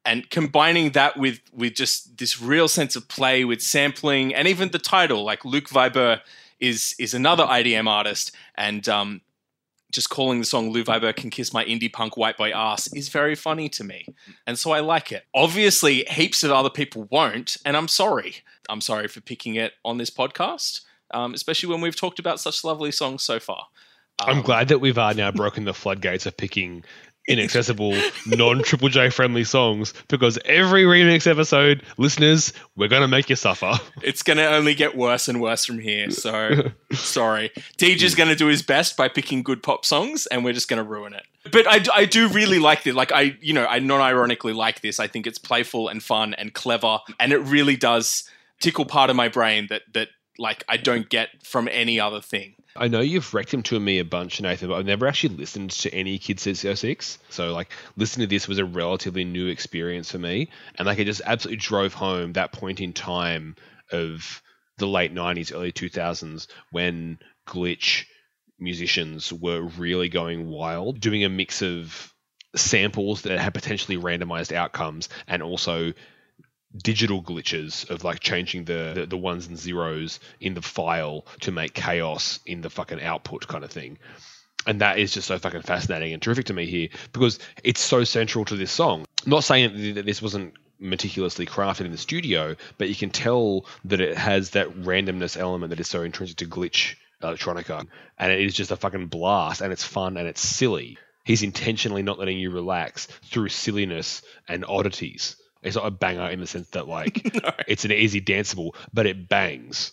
[0.06, 4.70] and combining that with with just this real sense of play with sampling and even
[4.70, 6.22] the title like Luke Vibert
[6.60, 9.22] is is another IDM artist and um
[9.91, 13.08] just calling the song Luke Vibert Can Kiss My Indie Punk White Boy Ass is
[13.08, 14.06] very funny to me.
[14.45, 15.24] And so I like it.
[15.34, 18.43] Obviously, heaps of other people won't, and I'm sorry.
[18.70, 20.82] I'm sorry for picking it on this podcast,
[21.13, 23.68] um, especially when we've talked about such lovely songs so far.
[24.20, 26.84] I'm Um, glad that we've uh, now broken the floodgates of picking
[27.28, 33.30] inaccessible, non Triple J friendly songs because every remix episode, listeners, we're going to make
[33.30, 33.74] you suffer.
[34.03, 36.11] It's going to only get worse and worse from here.
[36.11, 37.51] So sorry.
[37.78, 40.70] Deej is going to do his best by picking good pop songs, and we're just
[40.70, 41.24] going to ruin it.
[41.51, 42.95] But I, I do really like this.
[42.95, 44.99] Like I, you know, I non-ironically like this.
[44.99, 48.30] I think it's playful and fun and clever, and it really does
[48.62, 52.56] tickle part of my brain that that like I don't get from any other thing.
[52.78, 55.72] I know you've wrecked him to me a bunch, Nathan, but I've never actually listened
[55.72, 57.20] to any Kid 606.
[57.30, 60.49] So, like, listening to this was a relatively new experience for me.
[60.78, 63.56] And, like, it just absolutely drove home that point in time
[63.93, 64.41] of
[64.78, 68.08] the late 90s, early 2000s when glitch
[68.60, 72.14] musicians were really going wild, doing a mix of
[72.58, 75.93] samples that had potentially randomized outcomes and also
[76.78, 81.51] digital glitches of like changing the, the the ones and zeros in the file to
[81.51, 83.97] make chaos in the fucking output kind of thing.
[84.67, 88.03] And that is just so fucking fascinating and terrific to me here because it's so
[88.03, 89.05] central to this song.
[89.26, 94.01] Not saying that this wasn't meticulously crafted in the studio but you can tell that
[94.01, 97.88] it has that randomness element that is so intrinsic to glitch electronica.
[98.19, 100.97] And it is just a fucking blast and it's fun and it's silly.
[101.23, 106.39] He's intentionally not letting you relax through silliness and oddities it's not a banger in
[106.39, 107.22] the sense that like
[107.68, 109.91] it's an easy danceable, but it bangs.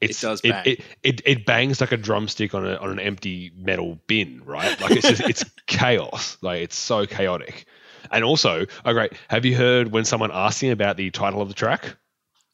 [0.00, 0.66] It's, does it, bang.
[0.66, 4.78] It, it, it bangs like a drumstick on a, on an empty metal bin, right?
[4.80, 6.36] Like it's just it's chaos.
[6.42, 7.66] Like it's so chaotic.
[8.10, 11.48] And also, oh great, have you heard when someone asked him about the title of
[11.48, 11.96] the track?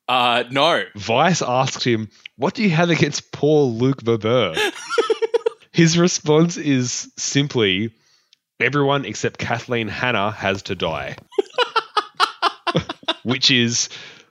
[0.09, 4.59] Uh, no, Vice asked him, "What do you have against poor Luke Vibert?"
[5.73, 7.93] His response is simply,
[8.59, 11.17] "Everyone except Kathleen Hanna has to die,"
[13.31, 13.89] which is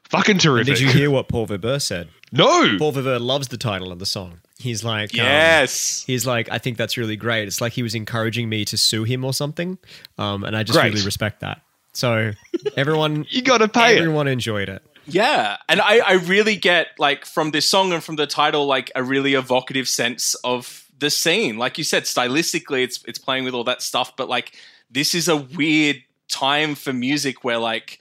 [0.10, 0.76] fucking terrific.
[0.76, 2.10] Did you hear what Paul Vibert said?
[2.32, 2.78] No.
[2.78, 4.42] Paul Vibert loves the title of the song.
[4.60, 7.48] He's like, um, yes, he's like, I think that's really great.
[7.48, 9.78] It's like he was encouraging me to sue him or something,
[10.18, 10.94] um, and I just Great.
[10.94, 11.62] really respect that.
[11.94, 12.32] So
[12.76, 14.00] everyone, You got to pay it.
[14.00, 14.84] everyone enjoyed it.
[15.08, 18.92] Yeah, and I, I really get like from this song and from the title like
[18.96, 21.58] a really evocative sense of the scene.
[21.58, 24.52] Like you said, stylistically, it's it's playing with all that stuff, but like
[24.92, 27.98] this is a weird time for music where like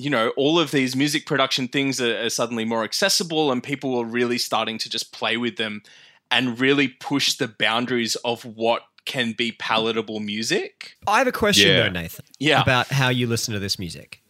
[0.00, 3.96] you know all of these music production things are, are suddenly more accessible and people
[3.98, 5.82] are really starting to just play with them
[6.30, 10.94] and really push the boundaries of what can be palatable music.
[11.06, 11.82] I have a question Yeah.
[11.82, 12.62] though, Nathan, Yeah.
[12.62, 14.22] about how you listen to this music.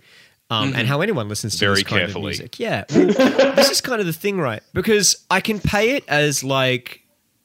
[0.49, 2.33] Um, And how anyone listens to Very this kind carefully.
[2.33, 2.59] of music.
[2.59, 2.85] Yeah.
[2.91, 3.07] Well,
[3.55, 4.63] this is kind of the thing, right?
[4.73, 7.03] Because I can pay it as like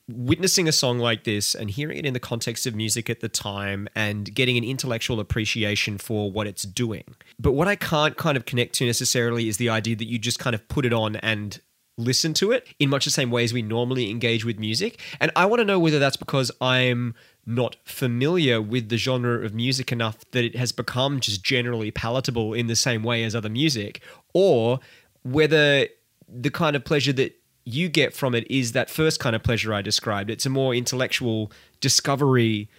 [0.07, 3.29] witnessing a song like this and hearing it in the context of music at the
[3.29, 7.03] time and getting an intellectual appreciation for what it's doing.
[7.39, 10.37] But what I can't kind of connect to necessarily is the idea that you just
[10.37, 11.59] kind of put it on and
[11.97, 14.99] listen to it in much the same way as we normally engage with music.
[15.19, 19.53] And I want to know whether that's because I'm not familiar with the genre of
[19.53, 23.49] music enough that it has become just generally palatable in the same way as other
[23.49, 24.01] music,
[24.33, 24.79] or
[25.23, 25.87] whether
[26.27, 29.73] the kind of pleasure that you get from it is that first kind of pleasure
[29.73, 30.29] I described.
[30.29, 31.51] It's a more intellectual
[31.81, 32.69] discovery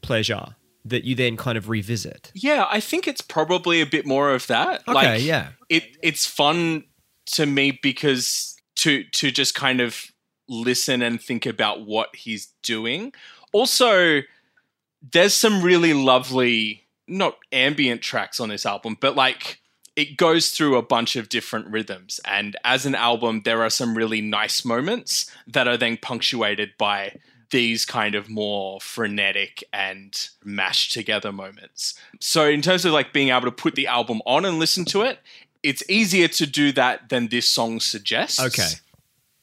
[0.00, 0.54] pleasure
[0.84, 2.30] that you then kind of revisit.
[2.34, 4.82] Yeah, I think it's probably a bit more of that.
[4.88, 5.48] Okay, like, yeah.
[5.68, 6.84] It it's fun
[7.32, 10.06] to me because to to just kind of
[10.48, 13.12] listen and think about what he's doing.
[13.52, 14.22] Also,
[15.12, 19.59] there's some really lovely not ambient tracks on this album, but like
[20.00, 23.96] it goes through a bunch of different rhythms and as an album there are some
[23.96, 27.14] really nice moments that are then punctuated by
[27.50, 31.94] these kind of more frenetic and mashed together moments.
[32.20, 35.02] So in terms of like being able to put the album on and listen to
[35.02, 35.18] it,
[35.62, 38.40] it's easier to do that than this song suggests.
[38.40, 38.68] Okay.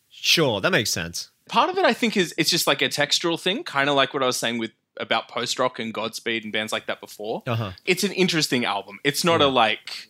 [0.10, 1.30] Sure, that makes sense.
[1.48, 4.14] Part of it, I think, is it's just like a textural thing, kind of like
[4.14, 7.44] what I was saying with about post rock and Godspeed and bands like that before.
[7.46, 7.72] Uh-huh.
[7.86, 9.00] It's an interesting album.
[9.04, 10.10] It's not a like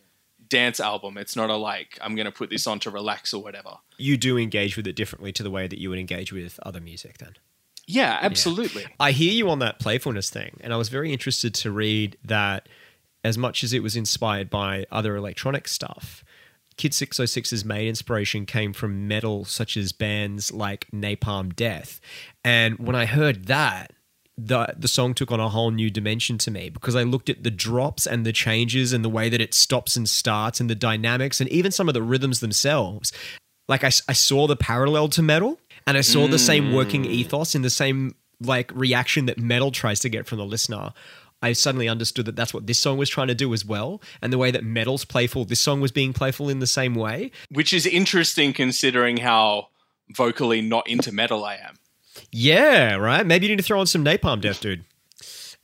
[0.49, 1.17] dance album.
[1.17, 3.77] It's not a like I'm gonna put this on to relax or whatever.
[3.97, 6.81] You do engage with it differently to the way that you would engage with other
[6.81, 7.35] music then.
[7.85, 8.85] Yeah, absolutely.
[8.99, 12.67] I hear you on that playfulness thing, and I was very interested to read that
[13.23, 16.23] as much as it was inspired by other electronic stuff,
[16.77, 21.99] Kid 606's main inspiration came from metal such as bands like Napalm Death.
[22.43, 23.93] And when I heard that,
[24.37, 27.43] the the song took on a whole new dimension to me because I looked at
[27.43, 30.75] the drops and the changes and the way that it stops and starts and the
[30.75, 33.11] dynamics and even some of the rhythms themselves.
[33.67, 37.07] Like I, I saw the parallel to metal and I saw the same working mm.
[37.07, 40.93] ethos in the same like reaction that metal tries to get from the listener.
[41.41, 44.33] I suddenly understood that that's what this song was trying to do as well, and
[44.33, 47.31] the way that metal's playful, this song was being playful in the same way.
[47.51, 49.67] Which is interesting considering how
[50.15, 51.75] vocally not into metal I am.
[52.31, 53.25] Yeah, right.
[53.25, 54.83] Maybe you need to throw on some Napalm Death, dude.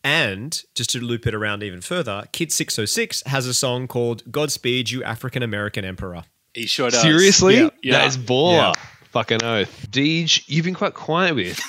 [0.03, 4.91] And just to loop it around even further, Kid 606 has a song called Godspeed
[4.91, 6.23] You African American Emperor.
[6.53, 7.01] He sure does.
[7.01, 7.55] Seriously?
[7.55, 7.69] Yeah.
[7.81, 7.97] Yeah.
[7.99, 8.73] That is baller.
[8.75, 8.81] Yeah.
[9.11, 9.87] Fucking oath.
[9.89, 11.59] Deej, you've been quite quiet with.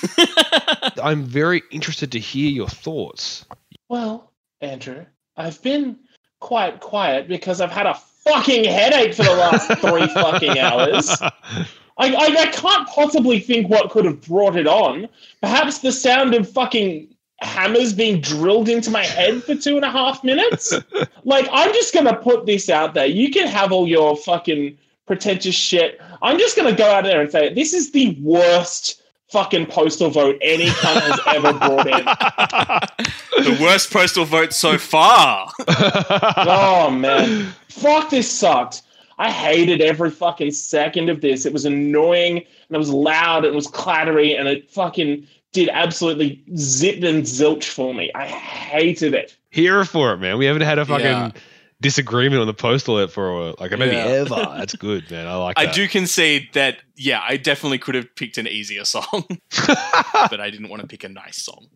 [1.01, 3.45] I'm very interested to hear your thoughts.
[3.87, 4.31] Well,
[4.61, 5.05] Andrew,
[5.37, 5.97] I've been
[6.39, 11.15] quite quiet because I've had a fucking headache for the last three fucking hours.
[11.97, 15.07] I, I, I can't possibly think what could have brought it on.
[15.41, 17.07] Perhaps the sound of fucking
[17.39, 20.73] hammers being drilled into my head for two and a half minutes?
[21.23, 23.05] like, I'm just going to put this out there.
[23.05, 26.01] You can have all your fucking pretentious shit.
[26.21, 30.09] I'm just going to go out there and say this is the worst fucking postal
[30.09, 33.11] vote any cunt has ever brought in.
[33.35, 35.51] The worst postal vote so far.
[35.67, 38.09] Oh man, fuck!
[38.09, 38.83] This sucked.
[39.17, 41.45] I hated every fucking second of this.
[41.45, 45.69] It was annoying and it was loud and it was clattery and it fucking did
[45.69, 48.11] absolutely zip and zilch for me.
[48.13, 49.37] I hated it.
[49.51, 50.37] Here for it, man.
[50.37, 51.31] We haven't had a fucking Yeah.
[51.79, 54.03] disagreement on the postal it for like maybe Yeah.
[54.03, 54.35] ever.
[54.57, 55.27] That's good, man.
[55.27, 55.75] I like I that.
[55.75, 59.05] do concede that, yeah, I definitely could have picked an easier song,
[59.67, 61.67] but I didn't want to pick a nice song.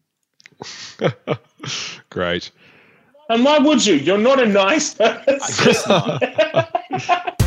[2.10, 2.52] Great.
[3.30, 3.94] And why would you?
[3.94, 5.40] You're not a nice person.
[5.42, 7.36] I guess not.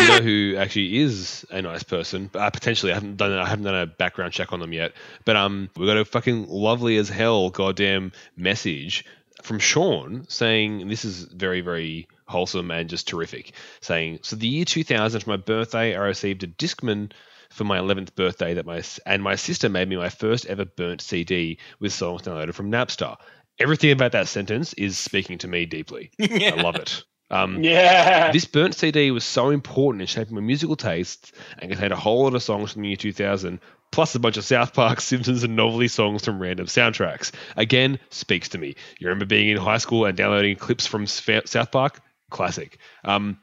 [0.00, 2.30] You know who actually is a nice person?
[2.34, 4.92] Uh, potentially, I haven't done I haven't done a background check on them yet.
[5.26, 9.04] But um, we got a fucking lovely as hell goddamn message
[9.42, 13.52] from Sean saying and this is very very wholesome and just terrific.
[13.82, 17.12] Saying so the year 2000 for my birthday, I received a Discman
[17.50, 21.00] for my 11th birthday that my and my sister made me my first ever burnt
[21.00, 23.16] CD with songs downloaded from Napster.
[23.58, 26.10] Everything about that sentence is speaking to me deeply.
[26.20, 27.04] I love it.
[27.30, 28.32] Um, yeah.
[28.32, 32.24] this burnt CD was so important in shaping my musical tastes and contained a whole
[32.24, 33.60] lot of songs from the year 2000,
[33.92, 37.30] plus a bunch of South Park, Simpsons, and novelty songs from random soundtracks.
[37.56, 38.74] Again, speaks to me.
[38.98, 42.00] You remember being in high school and downloading clips from South Park?
[42.30, 42.78] Classic.
[43.04, 43.38] Um,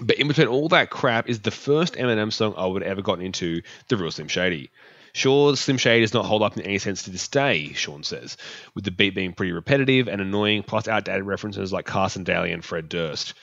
[0.00, 3.24] but in between all that crap is the first Eminem song I would ever gotten
[3.24, 4.70] into, The Real Slim Shady.
[5.12, 8.36] Sure, Slim Shady does not hold up in any sense to this day, Sean says,
[8.74, 12.64] with the beat being pretty repetitive and annoying, plus outdated references like Carson Daly and
[12.64, 13.34] Fred Durst.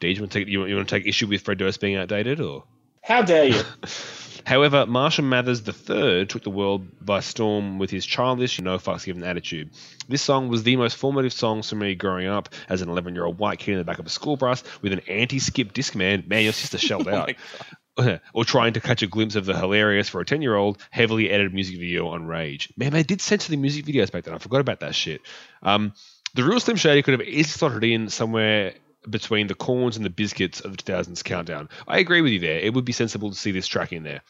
[0.00, 2.64] Do you you want to take issue with Fred Durst being outdated, or?
[3.06, 3.62] How dare you?
[4.44, 9.22] However, Marshall Mathers III took the world by storm with his childish, no fucks given
[9.22, 9.70] attitude.
[10.08, 13.24] This song was the most formative song for me growing up as an 11 year
[13.24, 15.98] old white kid in the back of a school bus with an anti skip Discman.
[15.98, 17.32] Man, Man, your sister shelled out.
[18.34, 21.30] or trying to catch a glimpse of the hilarious for a 10 year old heavily
[21.30, 22.72] edited music video on Rage.
[22.76, 24.34] Man, they did censor the music videos back then.
[24.34, 25.22] I forgot about that shit.
[25.62, 25.92] Um,
[26.34, 28.74] the real Slim Shady could have easily slotted in somewhere
[29.08, 31.68] between the Korns and the Bizkits of the 2000s countdown.
[31.86, 32.58] I agree with you there.
[32.58, 34.22] It would be sensible to see this track in there.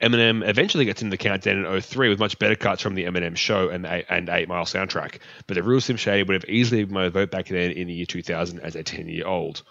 [0.00, 3.36] Eminem eventually gets into the countdown in 03 with much better cuts from the Eminem
[3.36, 5.20] show and the, and 8 Mile soundtrack.
[5.46, 7.94] But the real Slim Shady would have easily been my vote back then in the
[7.94, 9.62] year 2000 as a 10 year old.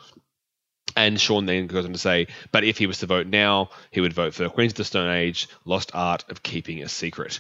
[0.96, 4.02] And Sean then goes on to say, but if he was to vote now, he
[4.02, 7.40] would vote for Queens of the Stone Age, Lost Art of Keeping a Secret.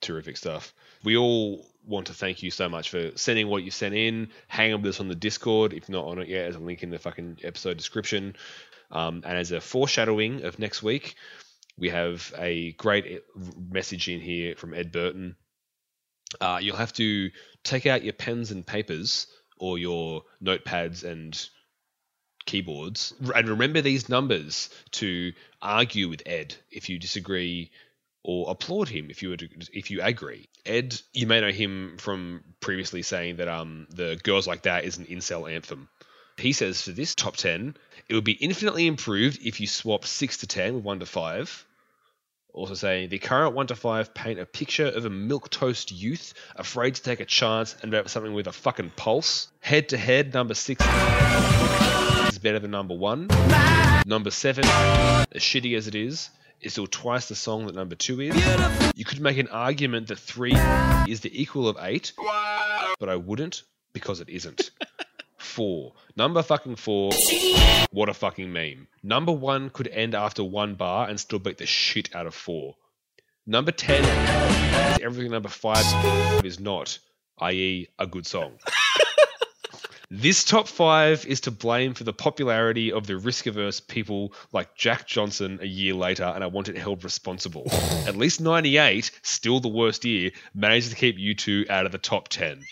[0.00, 0.72] Terrific stuff.
[1.02, 4.28] We all want to thank you so much for sending what you sent in.
[4.48, 5.72] Hang on with us on the Discord.
[5.72, 8.36] If not on it yet, there's a link in the fucking episode description.
[8.90, 11.16] Um, and as a foreshadowing of next week,
[11.78, 13.22] we have a great
[13.70, 15.36] message in here from Ed Burton.
[16.40, 17.30] Uh, you'll have to
[17.64, 19.26] take out your pens and papers
[19.58, 21.48] or your notepads and
[22.44, 27.70] keyboards and remember these numbers to argue with Ed if you disagree
[28.24, 30.48] or applaud him if you were to, if you agree.
[30.64, 34.98] Ed, you may know him from previously saying that um the Girls Like That is
[34.98, 35.88] an incel anthem.
[36.38, 37.76] He says for this top 10,
[38.08, 41.66] it would be infinitely improved if you swap 6 to 10 with 1 to 5.
[42.54, 46.94] Also saying the current 1 to 5 paint a picture of a milquetoast youth afraid
[46.94, 49.48] to take a chance and about something with a fucking pulse.
[49.60, 50.84] Head to head, number 6
[52.28, 53.28] is better than number 1.
[54.06, 56.30] Number 7, as shitty as it is,
[56.62, 58.36] is still twice the song that number 2 is.
[58.96, 60.52] You could make an argument that 3
[61.08, 62.12] is the equal of 8,
[62.98, 63.62] but I wouldn't
[63.92, 64.70] because it isn't.
[65.38, 65.92] Four.
[66.16, 67.10] Number fucking four.
[67.90, 68.86] What a fucking meme.
[69.02, 72.76] Number one could end after one bar and still beat the shit out of four.
[73.44, 75.84] Number 10 is everything number five
[76.44, 76.98] is not,
[77.38, 78.52] i.e., a good song.
[80.14, 84.74] This top five is to blame for the popularity of the risk averse people like
[84.74, 87.64] Jack Johnson a year later, and I want it held responsible.
[88.06, 91.98] At least 98, still the worst year, managed to keep you two out of the
[91.98, 92.62] top 10.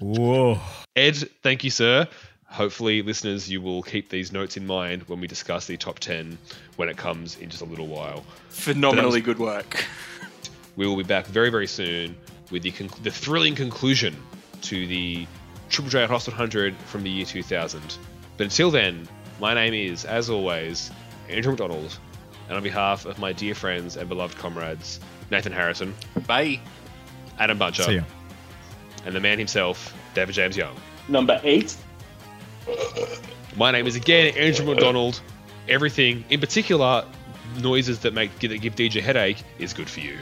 [0.00, 0.58] Whoa.
[0.96, 2.08] Ed, thank you, sir.
[2.46, 6.36] Hopefully, listeners, you will keep these notes in mind when we discuss the top 10
[6.74, 8.24] when it comes in just a little while.
[8.48, 9.84] Phenomenally um, good work.
[10.74, 12.16] We will be back very, very soon
[12.50, 14.16] with the, conc- the thrilling conclusion
[14.62, 15.28] to the
[15.68, 17.98] Triple J Hot 100 from the year 2000.
[18.36, 19.08] But until then,
[19.40, 20.90] my name is, as always,
[21.28, 21.98] Andrew McDonald,
[22.48, 25.94] and on behalf of my dear friends and beloved comrades, Nathan Harrison,
[26.26, 26.60] Bye.
[27.38, 28.02] Adam Buncher, See ya.
[29.04, 30.74] and the man himself, David James Young.
[31.08, 31.76] Number eight.
[33.56, 35.20] My name is again Andrew McDonald.
[35.68, 37.04] Everything, in particular,
[37.60, 40.18] noises that make that give DJ a headache, is good for you.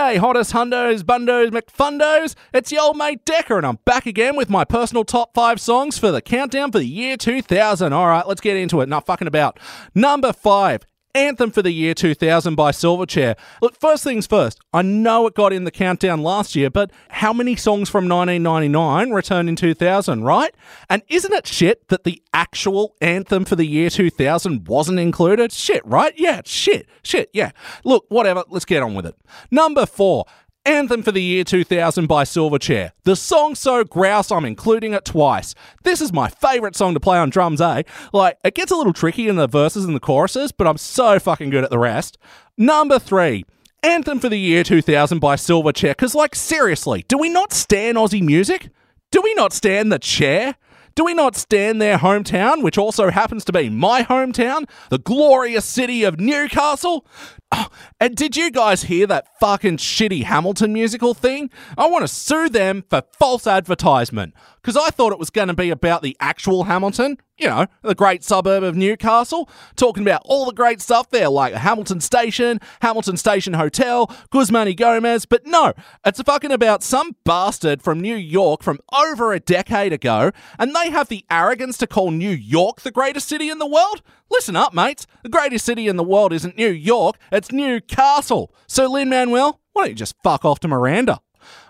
[0.00, 2.34] G'day, hottest hundos, bundos, McFundos.
[2.54, 5.98] It's your old mate Decker, and I'm back again with my personal top five songs
[5.98, 7.92] for the countdown for the year 2000.
[7.92, 8.88] All right, let's get into it.
[8.88, 9.60] Not fucking about.
[9.94, 10.86] Number five.
[11.14, 13.36] Anthem for the year 2000 by Silverchair.
[13.60, 17.32] Look, first things first, I know it got in the countdown last year, but how
[17.32, 20.54] many songs from 1999 returned in 2000, right?
[20.88, 25.52] And isn't it shit that the actual anthem for the year 2000 wasn't included?
[25.52, 26.14] Shit, right?
[26.16, 26.86] Yeah, shit.
[27.02, 27.50] Shit, yeah.
[27.84, 29.16] Look, whatever, let's get on with it.
[29.50, 30.26] Number four.
[30.66, 32.92] Anthem for the year 2000 by Silverchair.
[33.04, 35.54] The song so grouse I'm including it twice.
[35.84, 37.82] This is my favourite song to play on drums, eh?
[38.12, 41.18] Like, it gets a little tricky in the verses and the choruses, but I'm so
[41.18, 42.18] fucking good at the rest.
[42.58, 43.44] Number three.
[43.82, 45.92] Anthem for the year 2000 by Silverchair.
[45.92, 48.68] Because, like, seriously, do we not stand Aussie music?
[49.10, 50.56] Do we not stand the chair?
[50.94, 55.64] Do we not stand their hometown, which also happens to be my hometown, the glorious
[55.64, 57.06] city of Newcastle?
[57.52, 57.66] Oh,
[57.98, 61.50] and did you guys hear that fucking shitty Hamilton musical thing?
[61.76, 65.54] I want to sue them for false advertisement because I thought it was going to
[65.54, 70.44] be about the actual Hamilton, you know, the great suburb of Newcastle, talking about all
[70.44, 75.24] the great stuff there, like Hamilton Station, Hamilton Station Hotel, Guzman y Gomez.
[75.24, 75.72] But no,
[76.04, 80.90] it's fucking about some bastard from New York from over a decade ago, and they
[80.90, 84.02] have the arrogance to call New York the greatest city in the world?
[84.30, 85.06] Listen up, mates.
[85.22, 88.54] The greatest city in the world isn't New York, it's Newcastle.
[88.66, 91.20] So, Lin Manuel, why don't you just fuck off to Miranda?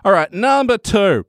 [0.03, 1.25] All right, number two,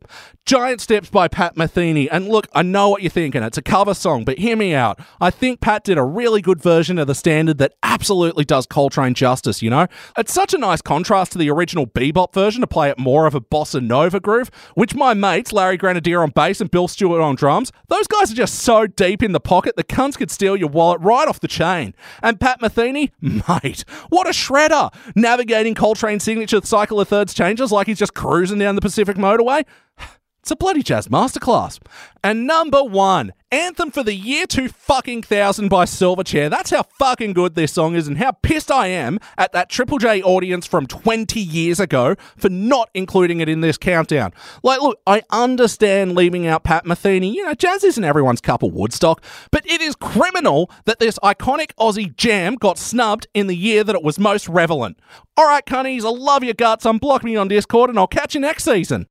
[0.47, 2.09] Giant Steps by Pat Metheny.
[2.11, 3.43] And look, I know what you're thinking.
[3.43, 4.99] It's a cover song, but hear me out.
[5.21, 9.15] I think Pat did a really good version of the standard that absolutely does Coltrane
[9.15, 9.87] justice, you know?
[10.17, 13.35] It's such a nice contrast to the original bebop version to play it more of
[13.35, 17.37] a bossa nova groove, which my mates, Larry Grenadier on bass and Bill Stewart on
[17.37, 20.71] drums, those guys are just so deep in the pocket, the cunts could steal your
[20.71, 21.95] wallet right off the chain.
[22.23, 24.93] And Pat Metheny, mate, what a shredder!
[25.15, 29.65] Navigating Coltrane's signature cycle of thirds changes like he's just cruising down the Pacific motorway.
[30.43, 31.79] It's a bloody jazz masterclass.
[32.25, 36.51] And number one, Anthem for the Year 2 fucking thousand by Silverchair.
[36.51, 39.99] That's how fucking good this song is and how pissed I am at that Triple
[39.99, 44.33] J audience from 20 years ago for not including it in this countdown.
[44.65, 47.33] Like, look, I understand leaving out Pat Metheny.
[47.33, 51.73] You know, jazz isn't everyone's cup of Woodstock, but it is criminal that this iconic
[51.79, 54.99] Aussie jam got snubbed in the year that it was most relevant.
[55.37, 56.85] All right, cunnies, I love your guts.
[56.85, 59.07] Unblock me on Discord and I'll catch you next season.